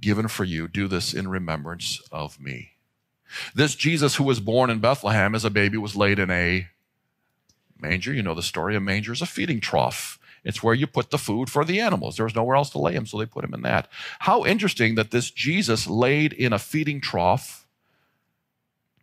given 0.00 0.28
for 0.28 0.44
you. 0.44 0.68
Do 0.68 0.88
this 0.88 1.14
in 1.14 1.28
remembrance 1.28 2.00
of 2.10 2.40
me. 2.40 2.72
This 3.54 3.74
Jesus 3.74 4.16
who 4.16 4.24
was 4.24 4.40
born 4.40 4.68
in 4.68 4.80
Bethlehem 4.80 5.34
as 5.34 5.44
a 5.44 5.50
baby 5.50 5.78
was 5.78 5.96
laid 5.96 6.18
in 6.18 6.30
a 6.30 6.68
manger. 7.80 8.12
You 8.12 8.22
know 8.22 8.34
the 8.34 8.42
story. 8.42 8.76
A 8.76 8.80
manger 8.80 9.12
is 9.12 9.22
a 9.22 9.26
feeding 9.26 9.60
trough. 9.60 10.18
It's 10.44 10.62
where 10.62 10.74
you 10.74 10.86
put 10.86 11.10
the 11.10 11.18
food 11.18 11.48
for 11.50 11.64
the 11.64 11.80
animals. 11.80 12.16
There 12.16 12.24
was 12.24 12.34
nowhere 12.34 12.56
else 12.56 12.70
to 12.70 12.78
lay 12.78 12.94
him, 12.94 13.06
so 13.06 13.18
they 13.18 13.26
put 13.26 13.44
him 13.44 13.54
in 13.54 13.62
that. 13.62 13.88
How 14.20 14.44
interesting 14.44 14.96
that 14.96 15.10
this 15.10 15.30
Jesus 15.30 15.86
laid 15.86 16.32
in 16.32 16.52
a 16.52 16.58
feeding 16.58 17.00
trough. 17.00 17.66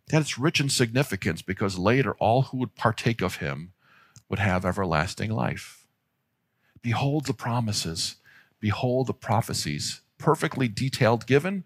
That 0.08 0.20
it's 0.20 0.38
rich 0.38 0.60
in 0.60 0.68
significance 0.68 1.40
because 1.40 1.78
later 1.78 2.14
all 2.14 2.42
who 2.42 2.58
would 2.58 2.74
partake 2.74 3.22
of 3.22 3.36
him 3.36 3.72
would 4.28 4.38
have 4.38 4.64
everlasting 4.64 5.30
life. 5.30 5.86
Behold 6.82 7.26
the 7.26 7.34
promises, 7.34 8.16
behold 8.58 9.06
the 9.06 9.14
prophecies, 9.14 10.00
perfectly 10.18 10.68
detailed 10.68 11.26
given 11.26 11.64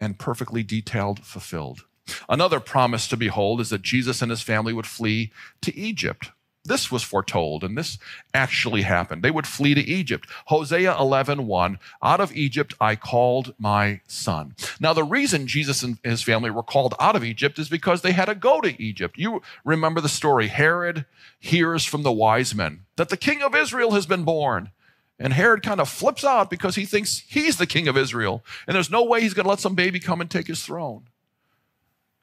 and 0.00 0.18
perfectly 0.18 0.62
detailed 0.62 1.24
fulfilled. 1.24 1.84
Another 2.28 2.60
promise 2.60 3.08
to 3.08 3.16
behold 3.16 3.60
is 3.60 3.70
that 3.70 3.82
Jesus 3.82 4.20
and 4.22 4.30
his 4.30 4.42
family 4.42 4.72
would 4.72 4.86
flee 4.86 5.32
to 5.62 5.74
Egypt. 5.76 6.30
This 6.66 6.90
was 6.90 7.02
foretold, 7.02 7.62
and 7.62 7.76
this 7.76 7.98
actually 8.32 8.82
happened. 8.82 9.22
They 9.22 9.30
would 9.30 9.46
flee 9.46 9.74
to 9.74 9.82
Egypt. 9.82 10.28
Hosea 10.46 10.96
11, 10.98 11.46
1, 11.46 11.78
out 12.02 12.20
of 12.20 12.34
Egypt 12.34 12.74
I 12.80 12.96
called 12.96 13.54
my 13.58 14.00
son. 14.06 14.54
Now, 14.80 14.94
the 14.94 15.04
reason 15.04 15.46
Jesus 15.46 15.82
and 15.82 15.98
his 16.02 16.22
family 16.22 16.50
were 16.50 16.62
called 16.62 16.94
out 16.98 17.16
of 17.16 17.24
Egypt 17.24 17.58
is 17.58 17.68
because 17.68 18.00
they 18.00 18.12
had 18.12 18.26
to 18.26 18.34
go 18.34 18.62
to 18.62 18.82
Egypt. 18.82 19.18
You 19.18 19.42
remember 19.62 20.00
the 20.00 20.08
story. 20.08 20.48
Herod 20.48 21.04
hears 21.38 21.84
from 21.84 22.02
the 22.02 22.12
wise 22.12 22.54
men 22.54 22.86
that 22.96 23.10
the 23.10 23.16
king 23.18 23.42
of 23.42 23.54
Israel 23.54 23.92
has 23.92 24.06
been 24.06 24.24
born. 24.24 24.70
And 25.18 25.32
Herod 25.32 25.62
kind 25.62 25.80
of 25.80 25.88
flips 25.88 26.24
out 26.24 26.50
because 26.50 26.74
he 26.74 26.86
thinks 26.86 27.22
he's 27.28 27.56
the 27.56 27.66
king 27.66 27.86
of 27.86 27.96
Israel. 27.96 28.42
And 28.66 28.74
there's 28.74 28.90
no 28.90 29.04
way 29.04 29.20
he's 29.20 29.34
going 29.34 29.44
to 29.44 29.50
let 29.50 29.60
some 29.60 29.74
baby 29.74 30.00
come 30.00 30.20
and 30.20 30.30
take 30.30 30.48
his 30.48 30.64
throne. 30.64 31.04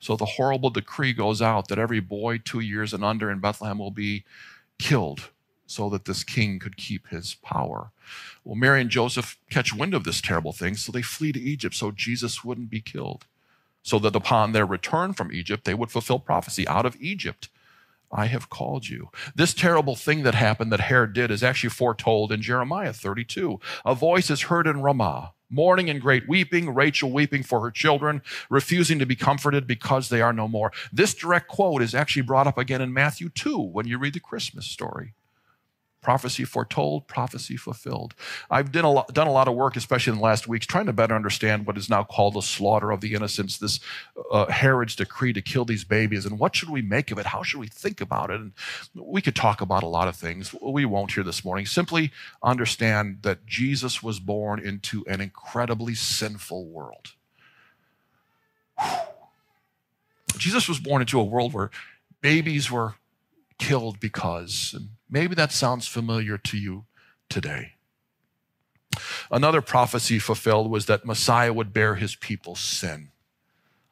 So 0.02 0.16
the 0.18 0.26
horrible 0.26 0.72
decree 0.72 1.14
goes 1.14 1.42
out 1.42 1.68
that 1.70 1.80
every 1.80 2.00
boy 2.00 2.40
two 2.40 2.60
years 2.60 2.94
and 2.94 3.04
under 3.06 3.32
in 3.32 3.40
Bethlehem 3.40 3.78
will 3.78 3.92
be 3.92 4.26
killed 4.80 5.30
so 5.68 5.90
that 5.90 6.06
this 6.06 6.24
king 6.24 6.60
could 6.60 6.76
keep 6.76 7.08
his 7.08 7.36
power. 7.36 7.92
Well, 8.44 8.56
Mary 8.56 8.82
and 8.82 8.90
Joseph 8.90 9.38
catch 9.50 9.74
wind 9.74 9.94
of 9.94 10.04
this 10.04 10.20
terrible 10.20 10.52
thing, 10.52 10.76
so 10.76 10.92
they 10.92 11.04
flee 11.04 11.32
to 11.32 11.40
Egypt 11.40 11.76
so 11.76 11.92
Jesus 11.92 12.44
wouldn't 12.44 12.70
be 12.70 12.82
killed. 12.82 13.26
So 13.84 13.98
that 14.00 14.16
upon 14.16 14.52
their 14.52 14.66
return 14.66 15.14
from 15.14 15.32
Egypt, 15.32 15.66
they 15.66 15.74
would 15.74 15.92
fulfill 15.92 16.20
prophecy 16.20 16.68
out 16.68 16.86
of 16.86 16.98
Egypt. 17.00 17.50
I 18.12 18.26
have 18.26 18.50
called 18.50 18.90
you. 18.90 19.10
This 19.34 19.54
terrible 19.54 19.96
thing 19.96 20.24
that 20.24 20.36
happened 20.36 20.72
that 20.72 20.82
Herod 20.82 21.14
did 21.14 21.32
is 21.32 21.44
actually 21.44 21.70
foretold 21.70 22.32
in 22.32 22.42
Jeremiah 22.42 22.94
32. 22.94 23.60
A 23.86 23.96
voice 23.96 24.30
is 24.30 24.42
heard 24.44 24.68
in 24.68 24.82
Ramah 24.82 25.32
mourning 25.52 25.90
and 25.90 26.02
great 26.02 26.28
weeping, 26.28 26.74
Rachel 26.74 27.12
weeping 27.12 27.44
for 27.44 27.60
her 27.62 27.72
children, 27.72 28.22
refusing 28.50 29.00
to 29.00 29.06
be 29.06 29.16
comforted 29.16 29.68
because 29.68 30.10
they 30.10 30.22
are 30.22 30.34
no 30.34 30.48
more. 30.48 30.72
This 30.92 31.14
direct 31.14 31.48
quote 31.48 31.82
is 31.82 31.94
actually 31.94 32.24
brought 32.24 32.48
up 32.48 32.58
again 32.58 32.82
in 32.82 32.94
Matthew 32.94 33.30
2 33.30 33.60
when 33.60 33.88
you 33.88 33.98
read 33.98 34.14
the 34.14 34.20
Christmas 34.20 34.66
story 34.66 35.14
prophecy 36.02 36.44
foretold, 36.44 37.08
prophecy 37.08 37.56
fulfilled. 37.56 38.16
I've 38.50 38.72
done 38.72 38.86
a, 38.86 38.92
lot, 38.92 39.14
done 39.14 39.28
a 39.28 39.32
lot 39.32 39.48
of 39.48 39.56
work, 39.56 39.76
especially 39.76 40.14
in 40.14 40.18
the 40.18 40.24
last 40.24 40.48
weeks, 40.48 40.66
trying 40.66 40.88
to 40.88 40.94
better 40.94 41.16
understand 41.16 41.66
what 41.68 41.78
is 41.78 41.90
now 41.90 42.04
called 42.04 42.34
the 42.34 42.42
slaughter 42.42 42.92
of 42.92 43.02
the 43.02 43.14
innocents, 43.14 43.58
this 43.58 43.80
uh, 44.32 44.48
Herod's 44.48 44.96
decree 44.96 45.34
to 45.34 45.42
kill 45.42 45.66
these 45.66 45.84
babies, 45.84 46.26
and 46.26 46.40
what 46.40 46.56
should 46.56 46.70
we 46.70 46.82
make 46.82 47.12
of 47.12 47.20
it? 47.20 47.28
How 47.28 47.44
should 47.44 47.60
we 47.60 47.68
think 47.68 48.02
about 48.02 48.32
it? 48.32 48.40
And 48.40 48.54
we 48.96 49.22
could 49.22 49.36
talk 49.36 49.62
about 49.62 49.84
a 49.84 49.88
lot 49.88 50.08
of 50.08 50.16
things. 50.16 50.54
We 50.62 50.86
won't 50.86 51.12
here 51.12 51.24
this 51.24 51.46
morning. 51.46 51.66
Simply 51.66 52.12
understand 52.42 53.20
that 53.22 53.46
Jesus 53.46 54.02
was 54.02 54.20
born 54.20 54.60
into 54.60 55.04
an 55.08 55.22
incredibly 55.22 55.94
sinful 55.94 56.66
world. 56.66 57.12
Jesus 60.38 60.68
was 60.68 60.80
born 60.80 61.02
into 61.02 61.20
a 61.20 61.24
world 61.24 61.54
where 61.54 61.70
babies 62.22 62.72
were 62.72 62.96
killed 63.60 64.00
because, 64.00 64.74
and 64.76 64.90
maybe 65.12 65.36
that 65.36 65.52
sounds 65.52 65.88
familiar 65.88 66.38
to 66.38 66.58
you 66.58 66.86
today. 67.30 67.74
Another 69.30 69.62
prophecy 69.62 70.20
fulfilled 70.20 70.70
was 70.70 70.86
that 70.88 71.06
Messiah 71.06 71.54
would 71.54 71.74
bear 71.74 71.96
his 71.96 72.16
people's 72.16 72.60
sin. 72.60 73.10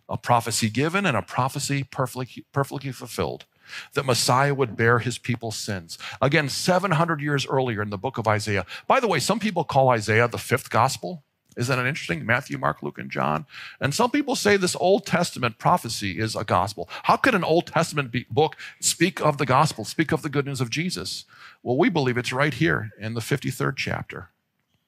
A 0.07 0.17
prophecy 0.17 0.69
given 0.69 1.05
and 1.05 1.15
a 1.15 1.21
prophecy 1.21 1.83
perfectly, 1.83 2.45
perfectly 2.51 2.91
fulfilled 2.91 3.45
that 3.93 4.05
Messiah 4.05 4.53
would 4.53 4.75
bear 4.75 4.99
his 4.99 5.17
people's 5.17 5.55
sins. 5.55 5.97
Again, 6.21 6.49
700 6.49 7.21
years 7.21 7.45
earlier 7.47 7.81
in 7.81 7.91
the 7.91 7.97
book 7.97 8.17
of 8.17 8.27
Isaiah. 8.27 8.65
By 8.87 8.99
the 8.99 9.07
way, 9.07 9.19
some 9.19 9.39
people 9.39 9.63
call 9.63 9.89
Isaiah 9.89 10.27
the 10.27 10.37
fifth 10.39 10.69
gospel. 10.69 11.23
Isn't 11.57 11.75
that 11.75 11.87
interesting? 11.87 12.25
Matthew, 12.25 12.57
Mark, 12.57 12.83
Luke, 12.83 12.99
and 12.99 13.09
John. 13.09 13.45
And 13.81 13.93
some 13.93 14.11
people 14.11 14.35
say 14.35 14.55
this 14.55 14.75
Old 14.75 15.05
Testament 15.05 15.57
prophecy 15.57 16.19
is 16.19 16.35
a 16.35 16.43
gospel. 16.43 16.87
How 17.03 17.17
could 17.17 17.35
an 17.35 17.43
Old 17.43 17.67
Testament 17.67 18.15
book 18.29 18.55
speak 18.79 19.19
of 19.19 19.37
the 19.37 19.45
gospel, 19.45 19.83
speak 19.83 20.11
of 20.11 20.21
the 20.21 20.29
good 20.29 20.45
news 20.45 20.61
of 20.61 20.69
Jesus? 20.69 21.25
Well, 21.63 21.77
we 21.77 21.89
believe 21.89 22.17
it's 22.17 22.31
right 22.31 22.53
here 22.53 22.91
in 22.99 23.13
the 23.13 23.19
53rd 23.19 23.75
chapter. 23.75 24.29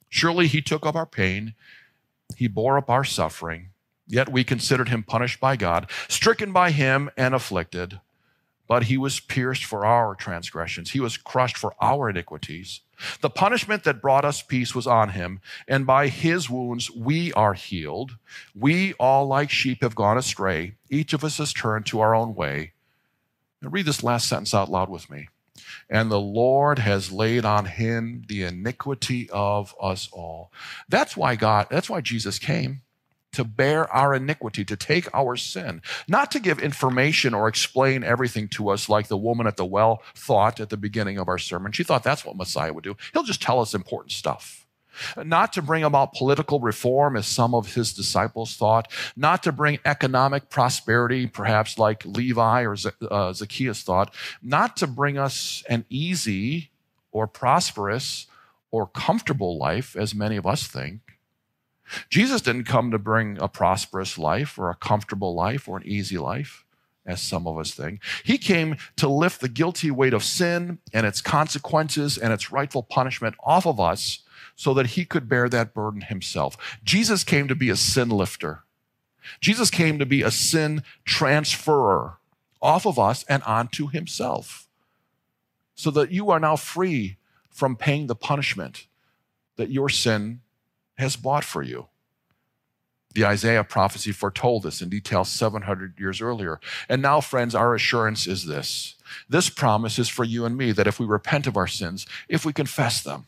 Surely 0.08 0.48
he 0.48 0.62
took 0.62 0.86
up 0.86 0.96
our 0.96 1.06
pain, 1.06 1.56
he 2.38 2.48
bore 2.48 2.78
up 2.78 2.90
our 2.90 3.04
suffering, 3.04 3.70
yet 4.08 4.30
we 4.30 4.44
considered 4.44 4.90
him 4.90 5.04
punished 5.04 5.40
by 5.40 5.56
God, 5.56 5.90
stricken 6.08 6.52
by 6.52 6.72
him, 6.72 7.10
and 7.18 7.34
afflicted. 7.34 8.00
But 8.68 8.84
he 8.84 8.98
was 8.98 9.20
pierced 9.20 9.66
for 9.66 9.86
our 9.86 10.16
transgressions, 10.16 10.92
he 10.92 11.00
was 11.00 11.18
crushed 11.18 11.58
for 11.58 11.74
our 11.82 12.10
iniquities. 12.10 12.82
The 13.22 13.30
punishment 13.30 13.84
that 13.84 14.02
brought 14.02 14.26
us 14.26 14.42
peace 14.42 14.76
was 14.76 14.88
on 14.88 15.10
him, 15.10 15.42
and 15.68 15.86
by 15.86 16.08
his 16.08 16.50
wounds 16.50 16.92
we 16.92 17.34
are 17.34 17.54
healed. 17.54 18.18
We 18.56 18.94
all, 18.94 19.28
like 19.28 19.50
sheep, 19.50 19.82
have 19.82 19.96
gone 19.96 20.18
astray. 20.18 20.76
Each 20.90 21.14
of 21.14 21.24
us 21.24 21.38
has 21.38 21.54
turned 21.54 21.86
to 21.88 22.00
our 22.00 22.16
own 22.16 22.36
way. 22.36 22.74
Now, 23.62 23.70
read 23.70 23.86
this 23.86 24.04
last 24.04 24.28
sentence 24.28 24.54
out 24.54 24.70
loud 24.70 24.90
with 24.90 25.10
me. 25.10 25.28
And 25.90 26.10
the 26.12 26.20
Lord 26.20 26.80
has 26.80 27.12
laid 27.12 27.46
on 27.46 27.66
him 27.66 28.24
the 28.28 28.44
iniquity 28.44 29.30
of 29.30 29.76
us 29.82 30.10
all. 30.12 30.52
That's 30.90 31.16
why 31.16 31.36
God, 31.36 31.68
that's 31.70 31.90
why 31.90 32.02
Jesus 32.02 32.40
came 32.40 32.82
to 33.34 33.44
bear 33.44 33.92
our 33.94 34.14
iniquity, 34.14 34.66
to 34.66 34.76
take 34.76 35.08
our 35.14 35.36
sin, 35.36 35.82
not 36.08 36.32
to 36.32 36.40
give 36.40 36.60
information 36.60 37.34
or 37.34 37.48
explain 37.48 38.04
everything 38.04 38.48
to 38.50 38.70
us 38.70 38.90
like 38.90 39.08
the 39.08 39.18
woman 39.18 39.48
at 39.48 39.58
the 39.58 39.66
well 39.66 40.04
thought 40.16 40.60
at 40.60 40.70
the 40.70 40.78
beginning 40.78 41.18
of 41.18 41.28
our 41.28 41.38
sermon. 41.38 41.72
She 41.72 41.84
thought 41.84 42.04
that's 42.04 42.26
what 42.26 42.36
Messiah 42.36 42.74
would 42.74 42.84
do. 42.84 42.98
He'll 43.14 43.24
just 43.24 43.42
tell 43.42 43.60
us 43.60 43.74
important 43.74 44.12
stuff. 44.12 44.66
Not 45.16 45.54
to 45.54 45.62
bring 45.62 45.84
about 45.84 46.14
political 46.14 46.60
reform, 46.60 47.16
as 47.16 47.26
some 47.26 47.56
of 47.56 47.76
his 47.76 47.94
disciples 47.94 48.56
thought, 48.56 48.92
not 49.16 49.42
to 49.44 49.54
bring 49.54 49.80
economic 49.86 50.50
prosperity, 50.50 51.28
perhaps 51.28 51.78
like 51.78 52.06
Levi 52.06 52.64
or 52.64 52.76
uh, 53.10 53.32
Zacchaeus 53.32 53.84
thought, 53.84 54.14
not 54.42 54.76
to 54.78 54.88
bring 54.88 55.18
us 55.18 55.64
an 55.70 55.86
easy 55.90 56.72
or 57.12 57.26
prosperous 57.26 58.28
or 58.70 58.86
comfortable 58.88 59.58
life, 59.58 59.96
as 59.96 60.14
many 60.14 60.36
of 60.38 60.46
us 60.46 60.68
think, 60.68 61.00
Jesus 62.10 62.42
didn't 62.42 62.66
come 62.66 62.92
to 62.92 63.00
bring 63.00 63.38
a 63.40 63.48
prosperous 63.48 64.18
life 64.18 64.58
or 64.58 64.70
a 64.70 64.76
comfortable 64.76 65.34
life 65.34 65.68
or 65.68 65.78
an 65.78 65.88
easy 65.88 66.18
life, 66.18 66.66
as 67.06 67.22
some 67.22 67.48
of 67.48 67.58
us 67.58 67.72
think. 67.72 68.02
He 68.24 68.38
came 68.38 68.78
to 68.98 69.08
lift 69.08 69.42
the 69.42 69.50
guilty 69.50 69.92
weight 69.92 70.14
of 70.14 70.24
sin 70.24 70.80
and 70.94 71.06
its 71.06 71.22
consequences 71.22 72.18
and 72.18 72.34
its 72.34 72.52
rightful 72.52 72.84
punishment 72.84 73.36
off 73.44 73.66
of 73.66 73.80
us 73.80 74.20
so 74.56 74.74
that 74.74 74.88
he 74.88 75.06
could 75.06 75.28
bear 75.28 75.50
that 75.50 75.74
burden 75.74 76.02
himself. 76.02 76.58
Jesus 76.84 77.24
came 77.24 77.48
to 77.48 77.56
be 77.56 77.70
a 77.70 77.76
sin 77.76 78.10
lifter. 78.10 78.64
Jesus 79.40 79.70
came 79.70 80.00
to 80.00 80.06
be 80.06 80.22
a 80.22 80.32
sin 80.32 80.84
transferer 81.06 82.18
off 82.62 82.86
of 82.86 83.00
us 83.00 83.24
and 83.28 83.42
onto 83.44 83.88
himself 83.88 84.68
so 85.76 85.90
that 85.92 86.12
you 86.12 86.30
are 86.30 86.40
now 86.40 86.56
free 86.56 87.18
from 87.50 87.76
paying 87.76 88.08
the 88.08 88.16
punishment 88.16 88.88
that 89.56 89.70
your 89.70 89.90
sin 89.90 90.42
has 91.02 91.16
bought 91.16 91.44
for 91.44 91.62
you. 91.62 91.88
The 93.14 93.26
Isaiah 93.26 93.64
prophecy 93.64 94.12
foretold 94.12 94.64
this 94.64 94.82
in 94.82 94.90
detail 94.90 95.26
700 95.26 96.00
years 96.00 96.22
earlier. 96.22 96.60
And 96.88 97.02
now, 97.02 97.20
friends, 97.20 97.54
our 97.54 97.76
assurance 97.76 98.26
is 98.26 98.46
this. 98.46 98.96
This 99.28 99.50
promise 99.50 100.00
is 100.00 100.08
for 100.08 100.24
you 100.24 100.46
and 100.46 100.56
me 100.56 100.72
that 100.72 100.88
if 100.88 101.00
we 101.00 101.06
repent 101.06 101.46
of 101.46 101.58
our 101.58 101.68
sins, 101.68 102.06
if 102.30 102.46
we 102.46 102.54
confess 102.54 103.02
them, 103.02 103.28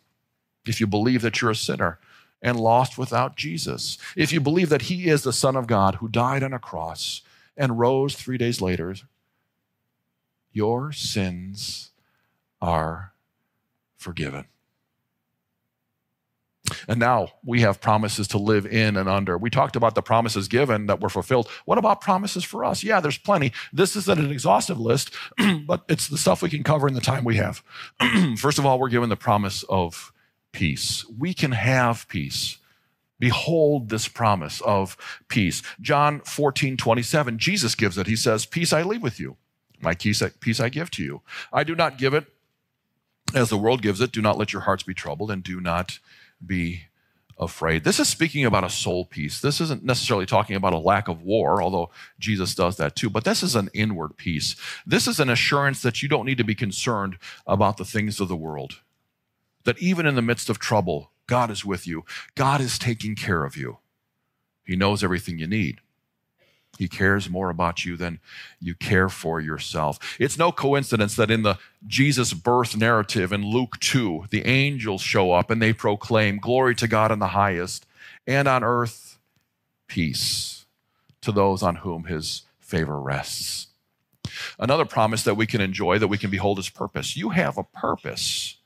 if 0.66 0.80
you 0.80 0.88
believe 0.88 1.22
that 1.22 1.42
you're 1.42 1.52
a 1.52 1.56
sinner 1.56 2.00
and 2.42 2.58
lost 2.60 2.98
without 2.98 3.36
Jesus, 3.36 3.98
if 4.16 4.32
you 4.32 4.40
believe 4.40 4.70
that 4.70 4.84
He 4.84 5.10
is 5.10 5.24
the 5.24 5.34
Son 5.34 5.58
of 5.58 5.68
God 5.68 5.96
who 5.96 6.08
died 6.08 6.44
on 6.44 6.54
a 6.54 6.60
cross 6.60 7.22
and 7.58 7.80
rose 7.80 8.16
three 8.16 8.38
days 8.38 8.62
later, 8.62 8.96
your 10.54 10.94
sins 10.94 11.92
are 12.62 13.12
forgiven. 13.98 14.46
And 16.88 17.00
now 17.00 17.30
we 17.44 17.62
have 17.62 17.82
promises 17.82 18.28
to 18.30 18.38
live 18.38 18.66
in 18.66 18.96
and 18.98 19.10
under. 19.10 19.38
We 19.38 19.50
talked 19.50 19.76
about 19.76 19.96
the 19.96 20.02
promises 20.02 20.48
given 20.48 20.88
that 20.88 21.00
were 21.00 21.10
fulfilled. 21.10 21.50
What 21.66 21.78
about 21.78 22.02
promises 22.02 22.44
for 22.44 22.66
us? 22.66 22.84
Yeah, 22.84 23.00
there's 23.00 23.18
plenty. 23.18 23.52
This 23.72 23.96
isn't 23.96 24.20
an 24.20 24.32
exhaustive 24.32 24.80
list, 24.80 25.14
but 25.66 25.84
it's 25.90 26.08
the 26.08 26.18
stuff 26.18 26.42
we 26.42 26.50
can 26.50 26.64
cover 26.64 26.88
in 26.88 26.94
the 26.94 27.02
time 27.02 27.24
we 27.24 27.38
have. 27.38 27.64
First 28.38 28.60
of 28.60 28.66
all, 28.66 28.80
we're 28.80 28.90
given 28.90 29.10
the 29.10 29.16
promise 29.16 29.64
of 29.70 30.12
peace. 30.52 31.06
We 31.18 31.34
can 31.34 31.52
have 31.52 32.08
peace 32.08 32.58
Behold 33.24 33.88
this 33.88 34.10
promise 34.10 34.60
of 34.62 34.98
peace. 35.30 35.62
John 35.80 36.20
14, 36.26 36.76
27, 36.76 37.38
Jesus 37.38 37.74
gives 37.74 37.98
it. 37.98 38.06
He 38.06 38.18
says, 38.18 38.46
Peace 38.46 38.74
I 38.74 38.84
leave 38.84 39.02
with 39.02 39.18
you. 39.18 39.38
My 39.80 39.94
peace 39.96 40.22
I 40.60 40.68
give 40.68 40.92
to 40.92 41.04
you. 41.04 41.22
I 41.54 41.64
do 41.64 41.74
not 41.74 41.98
give 41.98 42.14
it 42.14 42.26
as 43.34 43.50
the 43.50 43.58
world 43.58 43.82
gives 43.82 44.02
it. 44.02 44.12
Do 44.12 44.22
not 44.22 44.38
let 44.38 44.52
your 44.52 44.64
hearts 44.64 44.84
be 44.84 44.94
troubled 44.94 45.32
and 45.32 45.42
do 45.42 45.62
not 45.62 46.00
be 46.46 46.84
afraid. 47.38 47.84
This 47.84 48.00
is 48.00 48.08
speaking 48.08 48.46
about 48.46 48.64
a 48.64 48.70
soul 48.70 49.06
peace. 49.06 49.42
This 49.42 49.60
isn't 49.60 49.84
necessarily 49.84 50.26
talking 50.26 50.56
about 50.56 50.74
a 50.74 50.78
lack 50.78 51.08
of 51.08 51.24
war, 51.24 51.62
although 51.62 51.90
Jesus 52.20 52.54
does 52.56 52.78
that 52.78 52.96
too, 52.96 53.10
but 53.10 53.24
this 53.24 53.44
is 53.44 53.56
an 53.56 53.70
inward 53.74 54.18
peace. 54.18 54.56
This 54.86 55.08
is 55.08 55.20
an 55.20 55.30
assurance 55.30 55.82
that 55.82 56.04
you 56.04 56.10
don't 56.10 56.26
need 56.26 56.38
to 56.38 56.44
be 56.44 56.56
concerned 56.56 57.18
about 57.48 57.78
the 57.78 57.86
things 57.86 58.20
of 58.20 58.28
the 58.28 58.36
world. 58.36 58.82
That 59.64 59.80
even 59.80 60.06
in 60.06 60.16
the 60.16 60.22
midst 60.22 60.50
of 60.50 60.60
trouble, 60.60 61.12
God 61.28 61.50
is 61.50 61.66
with 61.66 61.88
you. 61.88 62.04
God 62.36 62.62
is 62.62 62.78
taking 62.78 63.16
care 63.16 63.46
of 63.46 63.56
you. 63.58 63.80
He 64.66 64.76
knows 64.76 65.04
everything 65.04 65.40
you 65.40 65.48
need. 65.48 65.80
He 66.78 66.88
cares 66.88 67.30
more 67.30 67.50
about 67.50 67.86
you 67.86 67.96
than 67.96 68.20
you 68.60 68.74
care 68.74 69.08
for 69.08 69.40
yourself. 69.40 70.00
It's 70.20 70.38
no 70.38 70.52
coincidence 70.52 71.16
that 71.16 71.30
in 71.30 71.44
the 71.44 71.60
Jesus 71.86 72.34
birth 72.34 72.76
narrative 72.76 73.32
in 73.32 73.46
Luke 73.46 73.80
2, 73.80 74.26
the 74.32 74.46
angels 74.48 75.02
show 75.02 75.34
up 75.34 75.52
and 75.52 75.62
they 75.62 75.74
proclaim, 75.74 76.38
Glory 76.38 76.74
to 76.76 76.88
God 76.88 77.12
in 77.12 77.20
the 77.20 77.28
highest, 77.28 77.86
and 78.26 78.48
on 78.48 78.64
earth, 78.64 79.20
peace 79.88 80.66
to 81.22 81.32
those 81.32 81.62
on 81.62 81.78
whom 81.78 82.06
his 82.06 82.44
favor 82.60 83.00
rests. 83.00 83.68
Another 84.58 84.86
promise 84.86 85.24
that 85.24 85.36
we 85.36 85.46
can 85.46 85.62
enjoy, 85.62 86.00
that 86.00 86.08
we 86.08 86.18
can 86.18 86.32
behold, 86.32 86.58
is 86.58 86.70
purpose. 86.70 87.16
You 87.16 87.30
have 87.30 87.58
a 87.58 87.64
purpose. 87.64 88.58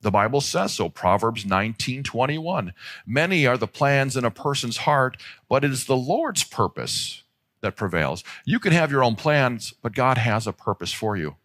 The 0.00 0.10
Bible 0.10 0.40
says 0.40 0.74
so, 0.74 0.88
Proverbs 0.88 1.44
19 1.44 2.02
21. 2.02 2.72
Many 3.06 3.46
are 3.46 3.58
the 3.58 3.66
plans 3.66 4.16
in 4.16 4.24
a 4.24 4.30
person's 4.30 4.78
heart, 4.78 5.16
but 5.48 5.64
it 5.64 5.70
is 5.70 5.86
the 5.86 5.96
Lord's 5.96 6.44
purpose 6.44 7.24
that 7.60 7.76
prevails. 7.76 8.22
You 8.44 8.60
can 8.60 8.72
have 8.72 8.92
your 8.92 9.02
own 9.02 9.16
plans, 9.16 9.74
but 9.82 9.94
God 9.94 10.18
has 10.18 10.46
a 10.46 10.52
purpose 10.52 10.92
for 10.92 11.16
you. 11.16 11.36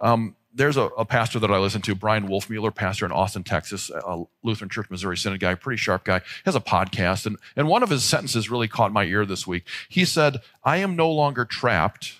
Um, 0.00 0.36
there's 0.52 0.76
a, 0.76 0.82
a, 0.82 1.04
pastor 1.04 1.38
that 1.38 1.50
I 1.50 1.58
listen 1.58 1.80
to, 1.82 1.94
Bryan 1.94 2.26
Wolfmueller, 2.26 2.74
pastor 2.74 3.06
in 3.06 3.12
Austin, 3.12 3.44
Texas, 3.44 3.88
a 3.90 4.24
Lutheran 4.42 4.68
Church, 4.68 4.90
Missouri 4.90 5.16
Synod 5.16 5.40
guy, 5.40 5.54
pretty 5.54 5.76
sharp 5.76 6.04
guy, 6.04 6.18
he 6.18 6.42
has 6.44 6.56
a 6.56 6.60
podcast. 6.60 7.26
And, 7.26 7.36
and 7.54 7.68
one 7.68 7.82
of 7.82 7.90
his 7.90 8.02
sentences 8.02 8.50
really 8.50 8.68
caught 8.68 8.92
my 8.92 9.04
ear 9.04 9.24
this 9.24 9.46
week. 9.46 9.64
He 9.88 10.04
said, 10.04 10.38
I 10.64 10.78
am 10.78 10.96
no 10.96 11.10
longer 11.10 11.44
trapped. 11.44 12.14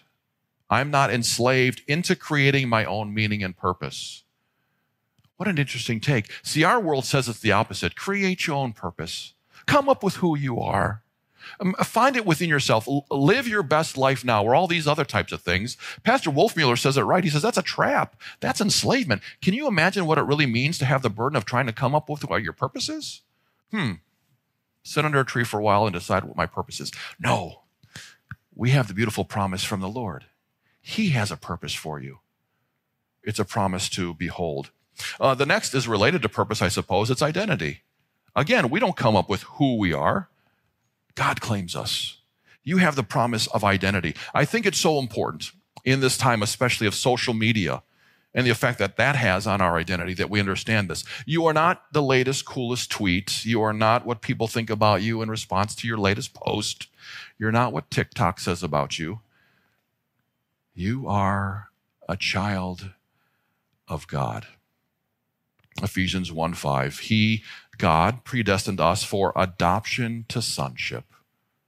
I'm 0.68 0.90
not 0.90 1.12
enslaved 1.12 1.82
into 1.88 2.14
creating 2.14 2.68
my 2.68 2.84
own 2.84 3.12
meaning 3.12 3.42
and 3.42 3.56
purpose. 3.56 4.22
What 5.40 5.49
an 5.49 5.56
interesting 5.56 6.00
take. 6.00 6.30
See, 6.42 6.64
our 6.64 6.78
world 6.78 7.06
says 7.06 7.26
it's 7.26 7.40
the 7.40 7.52
opposite. 7.52 7.97
Create 7.97 8.47
your 8.47 8.56
own 8.56 8.75
purpose. 8.75 9.32
Come 9.64 9.88
up 9.88 10.02
with 10.02 10.16
who 10.16 10.37
you 10.37 10.61
are. 10.61 11.02
Um, 11.59 11.73
find 11.82 12.14
it 12.14 12.26
within 12.26 12.50
yourself. 12.50 12.87
Live 13.11 13.49
your 13.49 13.62
best 13.62 13.97
life 13.97 14.23
now, 14.23 14.44
or 14.44 14.54
all 14.54 14.66
these 14.66 14.87
other 14.87 15.06
types 15.06 15.32
of 15.32 15.40
things. 15.40 15.78
Pastor 16.02 16.30
Wolfmueller 16.30 16.78
says 16.78 16.99
it 16.99 17.04
right. 17.04 17.25
He 17.25 17.30
says 17.30 17.40
that's 17.40 17.56
a 17.56 17.62
trap. 17.62 18.20
That's 18.40 18.61
enslavement. 18.61 19.23
Can 19.40 19.54
you 19.54 19.66
imagine 19.66 20.04
what 20.04 20.18
it 20.18 20.26
really 20.26 20.44
means 20.44 20.76
to 20.76 20.85
have 20.85 21.00
the 21.00 21.09
burden 21.09 21.37
of 21.37 21.47
trying 21.47 21.64
to 21.64 21.73
come 21.73 21.94
up 21.94 22.11
with 22.11 22.28
what 22.28 22.42
your 22.42 22.52
purpose 22.52 22.90
is? 22.90 23.23
Hmm. 23.70 23.92
Sit 24.82 25.06
under 25.06 25.20
a 25.20 25.25
tree 25.25 25.44
for 25.44 25.59
a 25.59 25.62
while 25.62 25.87
and 25.87 25.94
decide 25.94 26.25
what 26.25 26.37
my 26.37 26.44
purpose 26.44 26.80
is. 26.80 26.92
No. 27.18 27.62
We 28.54 28.73
have 28.73 28.88
the 28.88 28.94
beautiful 28.94 29.25
promise 29.25 29.64
from 29.64 29.80
the 29.80 29.88
Lord. 29.88 30.26
He 30.82 31.11
has 31.11 31.30
a 31.30 31.37
purpose 31.38 31.73
for 31.73 31.99
you. 31.99 32.18
It's 33.23 33.38
a 33.38 33.47
promise 33.47 33.88
to 33.88 34.12
behold 34.12 34.70
uh, 35.21 35.35
the 35.35 35.47
next 35.47 35.75
is 35.75 35.88
related 35.88 36.23
to 36.23 36.28
purpose, 36.28 36.62
I 36.62 36.69
suppose. 36.69 37.11
It's 37.11 37.23
identity. 37.23 37.83
Again, 38.35 38.71
we 38.71 38.80
don't 38.80 38.97
come 38.97 39.16
up 39.16 39.28
with 39.28 39.42
who 39.42 39.76
we 39.76 39.92
are. 39.92 40.28
God 41.14 41.40
claims 41.40 41.75
us. 41.75 42.19
You 42.62 42.78
have 42.78 42.97
the 42.97 43.02
promise 43.02 43.47
of 43.49 43.64
identity. 43.64 44.14
I 44.35 44.45
think 44.45 44.66
it's 44.66 44.78
so 44.78 44.99
important 44.99 45.52
in 45.84 46.00
this 46.00 46.17
time, 46.17 46.43
especially 46.43 46.86
of 46.86 46.95
social 46.95 47.34
media 47.34 47.82
and 48.32 48.47
the 48.47 48.50
effect 48.50 48.78
that 48.78 48.97
that 48.97 49.17
has 49.17 49.47
on 49.47 49.60
our 49.60 49.76
identity 49.76 50.15
that 50.15 50.30
we 50.30 50.39
understand 50.39 50.89
this. 50.89 51.04
You 51.26 51.47
are 51.47 51.52
not 51.52 51.93
the 51.93 52.02
latest, 52.02 52.45
coolest 52.45 52.91
tweet. 52.91 53.45
You 53.45 53.63
are 53.63 53.73
not 53.73 54.06
what 54.06 54.21
people 54.21 54.47
think 54.47 54.71
about 54.71 55.02
you 55.02 55.21
in 55.23 55.30
response 55.30 55.75
to 55.76 55.89
your 55.89 55.99
latest 55.99 56.32
post. 56.34 56.86
You're 57.39 57.50
not 57.50 57.73
what 57.73 57.91
TikTok 57.91 58.39
says 58.39 58.63
about 58.63 58.99
you. 58.99 59.21
You 60.75 61.08
are 61.08 61.71
a 62.08 62.17
child 62.17 62.91
of 63.89 64.06
God. 64.06 64.47
Ephesians 65.82 66.32
1 66.32 66.54
5. 66.54 66.99
He, 67.00 67.43
God, 67.78 68.25
predestined 68.25 68.80
us 68.80 69.02
for 69.02 69.32
adoption 69.36 70.25
to 70.28 70.43
sonship, 70.43 71.04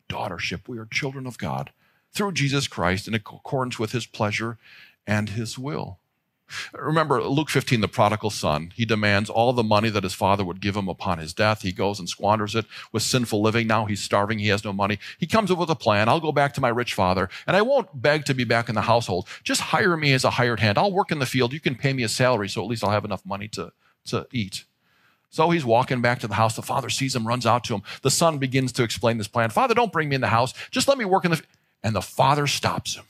daughtership. 0.09 0.69
We 0.69 0.79
are 0.79 0.87
children 0.87 1.27
of 1.27 1.39
God 1.39 1.71
through 2.13 2.33
Jesus 2.33 2.69
Christ 2.69 3.09
in 3.09 3.15
accordance 3.15 3.79
with 3.79 3.93
his 3.93 4.07
pleasure 4.07 4.59
and 5.07 5.31
his 5.31 5.59
will. 5.59 5.99
Remember 6.75 7.23
Luke 7.23 7.49
15, 7.49 7.81
the 7.81 7.89
prodigal 7.89 8.31
son. 8.31 8.73
He 8.75 8.85
demands 8.85 9.31
all 9.31 9.53
the 9.53 9.63
money 9.63 9.89
that 9.89 10.03
his 10.03 10.15
father 10.15 10.45
would 10.45 10.61
give 10.61 10.77
him 10.77 10.89
upon 10.89 11.19
his 11.19 11.33
death. 11.33 11.63
He 11.63 11.73
goes 11.73 11.99
and 11.99 12.09
squanders 12.09 12.55
it 12.55 12.67
with 12.93 13.03
sinful 13.03 13.41
living. 13.41 13.67
Now 13.67 13.87
he's 13.87 14.03
starving. 14.03 14.39
He 14.39 14.49
has 14.49 14.65
no 14.65 14.73
money. 14.73 14.99
He 15.19 15.27
comes 15.27 15.51
up 15.51 15.59
with 15.59 15.71
a 15.71 15.75
plan. 15.75 16.09
I'll 16.09 16.21
go 16.21 16.33
back 16.33 16.53
to 16.55 16.61
my 16.61 16.69
rich 16.69 16.95
father 16.95 17.29
and 17.47 17.57
I 17.57 17.63
won't 17.63 18.03
beg 18.03 18.25
to 18.27 18.35
be 18.35 18.45
back 18.45 18.69
in 18.69 18.75
the 18.75 18.83
household. 18.83 19.29
Just 19.43 19.61
hire 19.61 19.97
me 19.97 20.13
as 20.13 20.25
a 20.25 20.31
hired 20.31 20.61
hand. 20.61 20.79
I'll 20.79 20.93
work 20.93 21.11
in 21.11 21.19
the 21.19 21.27
field. 21.27 21.53
You 21.53 21.61
can 21.61 21.75
pay 21.75 21.93
me 21.93 22.03
a 22.03 22.09
salary 22.09 22.49
so 22.49 22.63
at 22.63 22.69
least 22.69 22.85
I'll 22.85 22.91
have 22.91 23.05
enough 23.05 23.25
money 23.25 23.49
to, 23.49 23.73
to 24.07 24.27
eat. 24.33 24.65
So 25.31 25.51
he's 25.51 25.65
walking 25.65 26.03
back 26.03 26.21
to 26.21 26.29
the 26.29 26.35
house. 26.35 26.57
The 26.57 26.63
father 26.63 26.91
sees 26.91 27.17
him, 27.17 27.27
runs 27.27 27.47
out 27.47 27.65
to 27.65 27.75
him. 27.75 27.83
The 28.03 28.11
son 28.11 28.39
begins 28.39 28.71
to 28.73 28.83
explain 28.83 29.17
this 29.17 29.29
plan. 29.29 29.51
Father, 29.51 29.75
don't 29.75 29.93
bring 29.93 30.09
me 30.09 30.15
in 30.15 30.21
the 30.21 30.29
house. 30.29 30.53
Just 30.71 30.89
let 30.89 30.99
me 30.99 31.05
work 31.05 31.25
in 31.25 31.31
the. 31.31 31.43
And 31.83 31.97
the 31.97 32.03
father 32.03 32.47
stops 32.47 32.97
him 32.97 33.05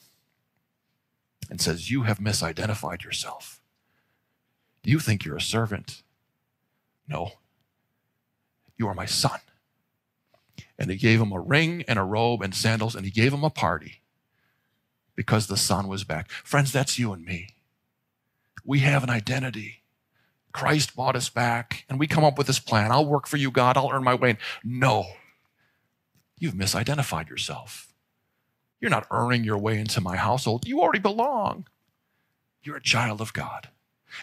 and 1.51 1.61
says, 1.61 1.91
You 1.91 2.03
have 2.03 2.19
misidentified 2.19 3.03
yourself. 3.03 3.61
You 4.85 4.99
think 4.99 5.25
you're 5.25 5.37
a 5.37 5.41
servant. 5.41 6.03
No, 7.09 7.33
you 8.79 8.87
are 8.87 8.95
my 8.95 9.07
son. 9.07 9.41
And 10.79 10.91
he 10.91 10.97
gave 10.97 11.21
him 11.21 11.33
a 11.33 11.41
ring 11.41 11.85
and 11.87 11.99
a 11.99 12.05
robe 12.05 12.43
and 12.43 12.55
sandals, 12.55 12.95
and 12.95 13.05
he 13.05 13.11
gave 13.11 13.33
him 13.33 13.45
a 13.45 13.51
party 13.51 14.01
because 15.15 15.47
the 15.47 15.57
son 15.57 15.89
was 15.89 16.05
back. 16.05 16.31
Friends, 16.31 16.73
that's 16.73 16.99
you 16.99 17.13
and 17.13 17.25
me. 17.25 17.49
We 18.65 18.81
have 18.81 19.03
an 19.03 19.11
identity. 19.11 19.82
Christ 20.53 20.95
bought 20.95 21.17
us 21.17 21.29
back, 21.29 21.85
and 21.89 21.99
we 21.99 22.07
come 22.07 22.25
up 22.25 22.37
with 22.37 22.47
this 22.47 22.59
plan. 22.59 22.93
I'll 22.93 23.07
work 23.07 23.27
for 23.27 23.37
you, 23.37 23.51
God. 23.51 23.77
I'll 23.77 23.91
earn 23.93 24.05
my 24.05 24.15
way. 24.15 24.37
No, 24.63 25.07
you've 26.39 26.55
misidentified 26.55 27.29
yourself. 27.29 27.93
You're 28.81 28.91
not 28.91 29.07
earning 29.11 29.45
your 29.45 29.59
way 29.59 29.79
into 29.79 30.01
my 30.01 30.17
household. 30.17 30.67
You 30.67 30.81
already 30.81 30.99
belong. 30.99 31.67
You're 32.63 32.77
a 32.77 32.83
child 32.83 33.21
of 33.21 33.33
God. 33.33 33.69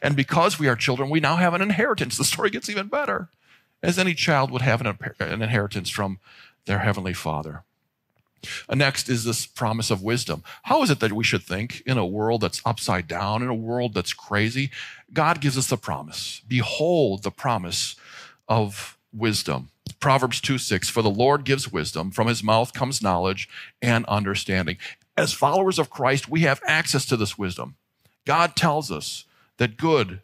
And 0.02 0.16
because 0.16 0.60
we 0.60 0.68
are 0.68 0.76
children, 0.76 1.10
we 1.10 1.20
now 1.20 1.38
have 1.38 1.54
an 1.54 1.62
inheritance. 1.62 2.18
The 2.18 2.24
story 2.24 2.50
gets 2.50 2.70
even 2.70 2.88
better, 2.88 3.30
as 3.82 3.98
any 3.98 4.14
child 4.14 4.52
would 4.52 4.62
have 4.62 4.82
an 4.82 5.42
inheritance 5.42 5.90
from 5.90 6.20
their 6.66 6.80
heavenly 6.80 7.14
Father. 7.14 7.64
Next 8.74 9.10
is 9.10 9.24
this 9.24 9.46
promise 9.46 9.92
of 9.92 10.02
wisdom. 10.02 10.44
How 10.64 10.84
is 10.84 10.90
it 10.90 11.00
that 11.00 11.14
we 11.14 11.24
should 11.24 11.44
think 11.44 11.82
in 11.86 11.98
a 11.98 12.06
world 12.06 12.42
that's 12.42 12.62
upside 12.66 13.08
down, 13.08 13.42
in 13.42 13.50
a 13.50 13.54
world 13.54 13.94
that's 13.94 14.14
crazy? 14.14 14.72
God 15.14 15.42
gives 15.42 15.58
us 15.58 15.68
the 15.68 15.78
promise. 15.78 16.42
Behold 16.48 17.24
the 17.24 17.32
promise 17.32 17.96
of 18.48 18.98
wisdom. 19.14 19.70
Proverbs 20.00 20.40
2 20.42 20.58
6 20.58 20.90
For 20.90 21.02
the 21.02 21.10
Lord 21.10 21.44
gives 21.44 21.72
wisdom, 21.72 22.12
from 22.12 22.28
his 22.28 22.44
mouth 22.44 22.74
comes 22.74 23.02
knowledge 23.02 23.50
and 23.82 24.06
understanding. 24.06 24.78
As 25.18 25.34
followers 25.34 25.80
of 25.80 25.90
Christ, 25.90 26.30
we 26.30 26.42
have 26.42 26.62
access 26.66 27.06
to 27.08 27.18
this 27.18 27.38
wisdom. 27.38 27.76
God 28.26 28.56
tells 28.56 28.92
us 28.92 29.26
that 29.58 29.78
good 29.78 30.22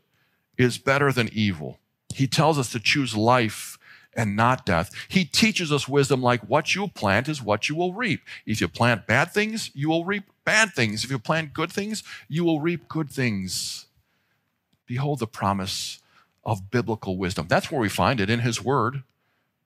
is 0.57 0.77
better 0.77 1.11
than 1.11 1.29
evil. 1.33 1.79
He 2.13 2.27
tells 2.27 2.57
us 2.57 2.71
to 2.71 2.79
choose 2.79 3.15
life 3.15 3.77
and 4.15 4.35
not 4.35 4.65
death. 4.65 4.91
He 5.07 5.25
teaches 5.25 5.71
us 5.71 5.87
wisdom 5.87 6.21
like 6.21 6.41
what 6.41 6.73
you 6.73 6.87
plant 6.87 7.27
is 7.27 7.41
what 7.41 7.69
you 7.69 7.75
will 7.75 7.93
reap. 7.93 8.21
If 8.45 8.61
you 8.61 8.67
plant 8.67 9.07
bad 9.07 9.31
things, 9.31 9.71
you 9.73 9.89
will 9.89 10.05
reap 10.05 10.23
bad 10.45 10.73
things. 10.73 11.03
If 11.03 11.11
you 11.11 11.19
plant 11.19 11.53
good 11.53 11.71
things, 11.71 12.03
you 12.27 12.43
will 12.43 12.59
reap 12.61 12.87
good 12.87 13.09
things. 13.09 13.87
Behold 14.85 15.19
the 15.19 15.27
promise 15.27 15.99
of 16.43 16.69
biblical 16.71 17.17
wisdom. 17.17 17.47
That's 17.49 17.71
where 17.71 17.81
we 17.81 17.89
find 17.89 18.19
it 18.21 18.29
in 18.29 18.39
His 18.39 18.63
Word. 18.63 19.03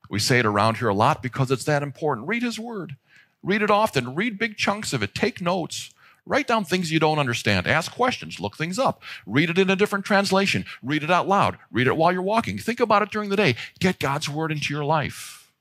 We 0.10 0.20
say 0.20 0.40
it 0.40 0.46
around 0.46 0.78
here 0.78 0.88
a 0.88 0.94
lot 0.94 1.22
because 1.22 1.52
it's 1.52 1.66
that 1.66 1.84
important. 1.84 2.28
Read 2.28 2.42
His 2.42 2.58
Word. 2.58 2.96
Read 3.44 3.62
it 3.62 3.70
often. 3.70 4.16
Read 4.16 4.40
big 4.40 4.58
chunks 4.58 4.94
of 4.94 5.04
it. 5.04 5.14
Take 5.14 5.42
notes. 5.42 5.92
Write 6.30 6.46
down 6.46 6.64
things 6.64 6.92
you 6.92 7.00
don't 7.00 7.18
understand. 7.18 7.66
Ask 7.66 7.92
questions. 7.92 8.40
Look 8.40 8.56
things 8.56 8.78
up. 8.78 9.02
Read 9.26 9.50
it 9.50 9.58
in 9.58 9.72
a 9.72 9.76
different 9.76 10.06
translation. 10.06 10.64
Read 10.84 11.04
it 11.04 11.10
out 11.10 11.28
loud. 11.28 11.58
Read 11.72 11.88
it 11.88 11.98
while 11.98 12.14
you're 12.14 12.22
walking. 12.22 12.60
Think 12.60 12.80
about 12.80 13.02
it 13.02 13.10
during 13.10 13.32
the 13.32 13.36
day. 13.36 13.56
Get 13.80 13.98
God's 13.98 14.30
word 14.30 14.52
into 14.52 14.72
your 14.72 14.86
life. 14.86 15.52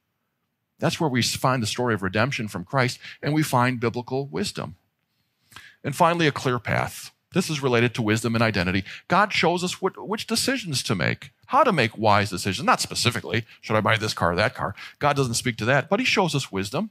That's 0.79 1.01
where 1.01 1.09
we 1.09 1.23
find 1.23 1.63
the 1.63 1.67
story 1.67 1.95
of 1.95 2.03
redemption 2.03 2.49
from 2.49 2.67
Christ 2.67 2.99
and 3.23 3.33
we 3.33 3.43
find 3.43 3.81
biblical 3.81 4.27
wisdom. 4.27 4.77
And 5.83 5.97
finally, 5.97 6.27
a 6.27 6.33
clear 6.33 6.59
path. 6.59 7.13
This 7.33 7.49
is 7.49 7.63
related 7.63 7.95
to 7.95 8.03
wisdom 8.03 8.35
and 8.35 8.45
identity. 8.45 8.85
God 9.09 9.33
shows 9.33 9.65
us 9.65 9.81
what, 9.81 9.97
which 10.07 10.27
decisions 10.27 10.83
to 10.83 10.95
make, 10.95 11.31
how 11.47 11.65
to 11.65 11.73
make 11.73 11.97
wise 11.97 12.29
decisions. 12.29 12.67
Not 12.67 12.83
specifically, 12.83 13.47
should 13.63 13.77
I 13.77 13.81
buy 13.81 13.97
this 13.97 14.13
car 14.13 14.33
or 14.33 14.37
that 14.37 14.55
car? 14.55 14.75
God 14.99 15.17
doesn't 15.17 15.35
speak 15.35 15.57
to 15.59 15.65
that, 15.65 15.89
but 15.89 15.99
He 15.99 16.05
shows 16.05 16.35
us 16.35 16.53
wisdom. 16.53 16.91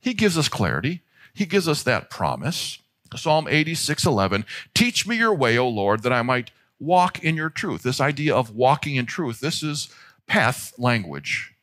He 0.00 0.14
gives 0.14 0.38
us 0.38 0.48
clarity. 0.48 1.02
He 1.34 1.44
gives 1.44 1.68
us 1.68 1.82
that 1.82 2.08
promise. 2.08 2.78
Psalm 3.16 3.46
86 3.48 4.06
11. 4.06 4.44
Teach 4.74 5.06
me 5.06 5.16
your 5.16 5.34
way, 5.34 5.58
O 5.58 5.68
Lord, 5.68 6.02
that 6.02 6.12
I 6.12 6.22
might 6.22 6.50
walk 6.78 7.22
in 7.22 7.36
your 7.36 7.50
truth. 7.50 7.82
This 7.82 8.00
idea 8.00 8.34
of 8.34 8.54
walking 8.54 8.96
in 8.96 9.06
truth, 9.06 9.40
this 9.40 9.62
is 9.62 9.88
path 10.26 10.72
language. 10.78 11.54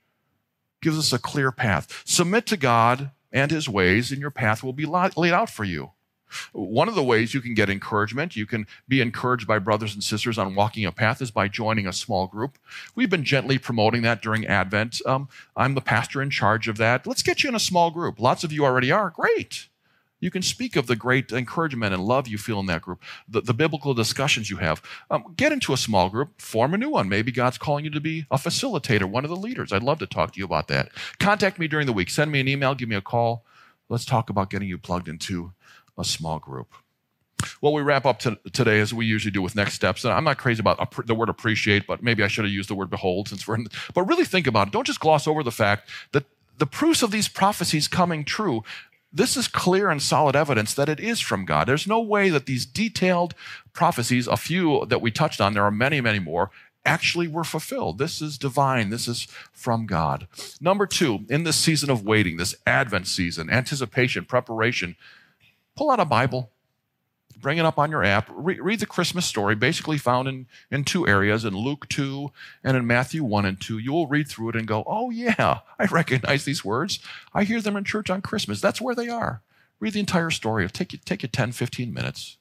Gives 0.82 0.98
us 0.98 1.12
a 1.12 1.20
clear 1.20 1.52
path. 1.52 2.04
Submit 2.06 2.46
to 2.48 2.58
God 2.58 3.12
and 3.32 3.52
his 3.52 3.68
ways, 3.68 4.12
and 4.12 4.22
your 4.22 4.32
path 4.32 4.64
will 4.64 4.74
be 4.74 4.86
laid 4.86 5.34
out 5.34 5.50
for 5.50 5.64
you. 5.64 5.92
One 6.52 6.88
of 6.88 6.96
the 6.96 7.04
ways 7.04 7.34
you 7.34 7.42
can 7.42 7.54
get 7.54 7.70
encouragement, 7.70 8.36
you 8.36 8.46
can 8.46 8.68
be 8.88 9.02
encouraged 9.02 9.48
by 9.48 9.60
brothers 9.60 9.94
and 9.94 10.04
sisters 10.04 10.38
on 10.38 10.56
walking 10.56 10.86
a 10.86 10.92
path, 10.92 11.22
is 11.22 11.32
by 11.32 11.48
joining 11.48 11.88
a 11.88 11.94
small 11.94 12.28
group. 12.28 12.58
We've 12.96 13.10
been 13.10 13.24
gently 13.24 13.58
promoting 13.58 14.04
that 14.04 14.22
during 14.22 14.46
Advent. 14.46 15.02
Um, 15.06 15.28
I'm 15.56 15.74
the 15.74 15.82
pastor 15.82 16.22
in 16.22 16.30
charge 16.30 16.68
of 16.68 16.78
that. 16.78 17.08
Let's 17.08 17.24
get 17.24 17.44
you 17.44 17.50
in 17.50 17.56
a 17.56 17.60
small 17.60 17.92
group. 17.92 18.20
Lots 18.20 18.44
of 18.44 18.54
you 18.54 18.64
already 18.64 18.92
are. 18.92 19.10
Great. 19.10 19.68
You 20.19 20.32
can 20.32 20.41
speak 20.41 20.75
of 20.75 20.88
the 20.88 20.95
great 20.95 21.32
encouragement 21.32 21.93
and 21.93 22.03
love 22.03 22.27
you 22.27 22.38
feel 22.38 22.60
in 22.60 22.65
that 22.67 22.82
group, 22.82 23.01
the, 23.27 23.41
the 23.41 23.53
biblical 23.53 23.93
discussions 23.93 24.49
you 24.49 24.58
have. 24.58 24.82
Um, 25.10 25.34
get 25.38 25.51
into 25.51 25.73
a 25.73 25.77
small 25.77 26.10
group, 26.10 26.41
form 26.41 26.73
a 26.73 26.77
new 26.77 26.89
one. 26.89 27.08
Maybe 27.08 27.32
God's 27.32 27.58
calling 27.58 27.86
you 27.86 27.91
to 27.91 28.01
be 28.01 28.25
a 28.29 28.38
facilitator, 28.38 29.05
one 29.05 29.23
of 29.23 29.29
the 29.29 29.36
leaders. 29.36 29.71
I'd 29.71 29.84
love 29.84 29.99
to 29.99 30.08
talk 30.08 30.34
to 30.34 30.39
you 30.39 30.45
about 30.45 30.67
that. 30.67 30.89
Contact 31.19 31.60
me 31.60 31.67
during 31.67 31.86
the 31.86 31.93
week. 31.93 32.10
Send 32.10 32.32
me 32.32 32.39
an 32.39 32.47
email, 32.47 32.75
give 32.75 32.89
me 32.89 32.95
a 32.95 33.01
call. 33.01 33.45
Let's 33.88 34.05
talk 34.05 34.29
about 34.29 34.49
getting 34.49 34.67
you 34.67 34.77
plugged 34.77 35.08
into 35.08 35.53
a 35.97 36.03
small 36.03 36.39
group. 36.39 36.73
Well, 37.62 37.73
we 37.73 37.82
wrap 37.82 38.05
up 38.05 38.19
to, 38.19 38.38
today 38.51 38.79
as 38.79 38.93
we 38.93 39.05
usually 39.05 39.32
do 39.32 39.41
with 39.41 39.55
next 39.55 39.73
steps. 39.73 40.03
And 40.03 40.13
I'm 40.13 40.25
not 40.25 40.38
crazy 40.38 40.60
about 40.60 40.93
the 41.08 41.15
word 41.15 41.29
appreciate, 41.29 41.88
but 41.88 42.03
maybe 42.03 42.23
I 42.23 42.27
should 42.27 42.45
have 42.45 42.53
used 42.53 42.69
the 42.69 42.75
word 42.75 42.89
behold 42.89 43.29
since 43.29 43.47
we're 43.47 43.55
in. 43.55 43.63
The, 43.63 43.69
but 43.93 44.03
really 44.03 44.25
think 44.25 44.47
about 44.47 44.67
it. 44.67 44.73
Don't 44.73 44.86
just 44.86 44.99
gloss 44.99 45.27
over 45.27 45.43
the 45.43 45.51
fact 45.51 45.89
that 46.12 46.25
the 46.58 46.65
proofs 46.65 47.01
of 47.01 47.12
these 47.12 47.29
prophecies 47.29 47.88
coming 47.88 48.25
true 48.25 48.63
this 49.12 49.36
is 49.36 49.48
clear 49.48 49.89
and 49.89 50.02
solid 50.02 50.36
evidence 50.36 50.74
that 50.74 50.89
it 50.89 51.00
is 51.00 51.19
from 51.19 51.45
God. 51.45 51.67
There's 51.67 51.88
no 51.88 52.00
way 52.00 52.30
that 52.30 52.45
these 52.45 52.65
detailed 52.65 53.34
prophecies, 53.74 54.28
a 54.28 54.38
few 54.38 54.86
that 54.86 55.02
we 55.02 55.12
touched 55.12 55.41
on, 55.41 55.54
there 55.54 55.63
are 55.63 55.72
many, 55.72 56.00
many 56.02 56.19
more, 56.19 56.52
actually 56.86 57.28
were 57.28 57.43
fulfilled. 57.43 57.98
This 57.98 58.22
is 58.22 58.38
divine. 58.38 58.89
This 58.89 59.08
is 59.08 59.28
from 59.52 59.86
God. 59.86 60.28
Number 60.62 60.86
two, 60.86 61.26
in 61.30 61.43
this 61.43 61.58
season 61.58 61.89
of 61.89 62.06
waiting, 62.06 62.38
this 62.38 62.56
Advent 62.65 63.08
season, 63.08 63.50
anticipation, 63.50 64.26
preparation, 64.26 64.95
pull 65.76 65.91
out 65.91 66.00
a 66.00 66.06
Bible, 66.06 66.52
bring 67.41 67.58
it 67.58 67.65
up 67.65 67.78
on 67.78 67.91
your 67.91 68.04
app. 68.04 68.30
Re- 68.32 68.60
read 68.60 68.80
the 68.80 68.86
Christmas 68.86 69.25
story, 69.25 69.56
basically 69.56 69.97
found 69.97 70.28
in, 70.28 70.47
in 70.71 70.84
two 70.84 71.08
areas, 71.08 71.45
in 71.45 71.56
Luke 71.56 71.88
2 71.89 72.32
and 72.63 72.78
in 72.78 72.88
Matthew 72.88 73.23
1 73.23 73.45
and 73.45 73.60
2. 73.60 73.78
You 73.78 73.91
will 73.91 74.08
read 74.08 74.28
through 74.28 74.49
it 74.49 74.56
and 74.56 74.67
go, 74.67 74.84
oh, 74.86 75.10
yeah, 75.10 75.60
I 75.80 75.86
recognize 75.86 76.45
these 76.45 76.65
words. 76.65 76.99
I 77.34 77.43
hear 77.43 77.62
them 77.62 77.75
in 77.75 77.84
church 77.84 78.10
on 78.10 78.21
Christmas. 78.21 78.62
That's 78.62 78.82
where 78.82 78.95
they 78.95 79.10
are. 79.10 79.41
Read 79.80 79.93
the 79.93 79.99
entire 79.99 80.30
story. 80.30 80.65
It'll 80.65 80.73
take 80.73 80.93
you, 80.93 80.99
take 81.04 81.23
you 81.23 81.30
10, 81.30 81.52
15 81.54 81.93
minutes. 81.93 82.38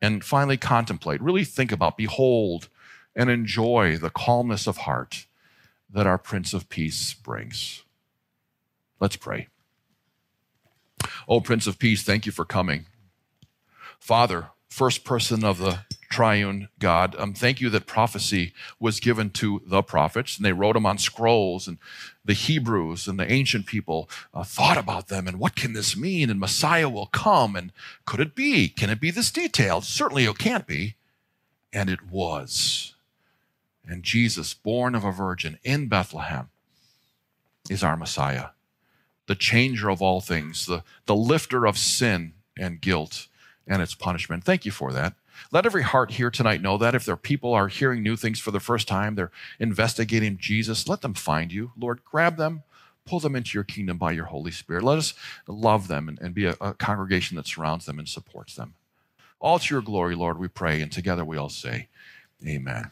And 0.00 0.22
finally, 0.22 0.56
contemplate. 0.56 1.20
Really 1.20 1.44
think 1.44 1.72
about, 1.72 1.96
behold, 1.96 2.68
and 3.16 3.28
enjoy 3.28 3.96
the 3.96 4.10
calmness 4.10 4.66
of 4.66 4.78
heart 4.78 5.26
that 5.90 6.06
our 6.06 6.18
Prince 6.18 6.52
of 6.54 6.68
Peace 6.68 7.14
brings. 7.14 7.82
Let's 9.00 9.16
pray. 9.16 9.48
Oh, 11.28 11.40
Prince 11.40 11.66
of 11.66 11.78
Peace, 11.78 12.02
thank 12.02 12.26
you 12.26 12.32
for 12.32 12.44
coming. 12.44 12.86
Father, 14.08 14.52
first 14.70 15.04
person 15.04 15.44
of 15.44 15.58
the 15.58 15.80
triune 16.08 16.70
God, 16.78 17.14
um, 17.18 17.34
thank 17.34 17.60
you 17.60 17.68
that 17.68 17.84
prophecy 17.86 18.54
was 18.80 19.00
given 19.00 19.28
to 19.32 19.60
the 19.66 19.82
prophets 19.82 20.38
and 20.38 20.46
they 20.46 20.52
wrote 20.54 20.72
them 20.72 20.86
on 20.86 20.96
scrolls 20.96 21.68
and 21.68 21.76
the 22.24 22.32
Hebrews 22.32 23.06
and 23.06 23.20
the 23.20 23.30
ancient 23.30 23.66
people 23.66 24.08
uh, 24.32 24.44
thought 24.44 24.78
about 24.78 25.08
them 25.08 25.28
and 25.28 25.38
what 25.38 25.56
can 25.56 25.74
this 25.74 25.94
mean? 25.94 26.30
And 26.30 26.40
Messiah 26.40 26.88
will 26.88 27.08
come 27.08 27.54
and 27.54 27.70
could 28.06 28.18
it 28.18 28.34
be? 28.34 28.68
Can 28.68 28.88
it 28.88 28.98
be 28.98 29.10
this 29.10 29.30
detailed? 29.30 29.84
Certainly 29.84 30.24
it 30.24 30.38
can't 30.38 30.66
be. 30.66 30.94
And 31.70 31.90
it 31.90 32.10
was. 32.10 32.94
And 33.86 34.02
Jesus, 34.02 34.54
born 34.54 34.94
of 34.94 35.04
a 35.04 35.12
virgin 35.12 35.58
in 35.64 35.86
Bethlehem, 35.86 36.48
is 37.68 37.84
our 37.84 37.94
Messiah, 37.94 38.52
the 39.26 39.34
changer 39.34 39.90
of 39.90 40.00
all 40.00 40.22
things, 40.22 40.64
the, 40.64 40.82
the 41.04 41.14
lifter 41.14 41.66
of 41.66 41.76
sin 41.76 42.32
and 42.56 42.80
guilt 42.80 43.28
and 43.68 43.82
its 43.82 43.94
punishment. 43.94 44.44
Thank 44.44 44.64
you 44.64 44.72
for 44.72 44.92
that. 44.92 45.14
Let 45.52 45.66
every 45.66 45.82
heart 45.82 46.12
here 46.12 46.30
tonight 46.30 46.62
know 46.62 46.78
that 46.78 46.94
if 46.94 47.04
their 47.04 47.16
people 47.16 47.54
are 47.54 47.68
hearing 47.68 48.02
new 48.02 48.16
things 48.16 48.40
for 48.40 48.50
the 48.50 48.60
first 48.60 48.88
time, 48.88 49.14
they're 49.14 49.30
investigating 49.60 50.38
Jesus, 50.38 50.88
let 50.88 51.02
them 51.02 51.14
find 51.14 51.52
you. 51.52 51.72
Lord, 51.78 52.04
grab 52.04 52.36
them, 52.36 52.64
pull 53.06 53.20
them 53.20 53.36
into 53.36 53.56
your 53.56 53.64
kingdom 53.64 53.98
by 53.98 54.12
your 54.12 54.26
Holy 54.26 54.50
Spirit. 54.50 54.82
Let 54.82 54.98
us 54.98 55.14
love 55.46 55.86
them 55.86 56.08
and, 56.08 56.18
and 56.20 56.34
be 56.34 56.46
a, 56.46 56.56
a 56.60 56.74
congregation 56.74 57.36
that 57.36 57.46
surrounds 57.46 57.86
them 57.86 57.98
and 57.98 58.08
supports 58.08 58.56
them. 58.56 58.74
All 59.40 59.58
to 59.60 59.74
your 59.74 59.82
glory, 59.82 60.16
Lord, 60.16 60.38
we 60.38 60.48
pray, 60.48 60.80
and 60.80 60.90
together 60.90 61.24
we 61.24 61.36
all 61.36 61.48
say, 61.48 61.86
Amen. 62.44 62.90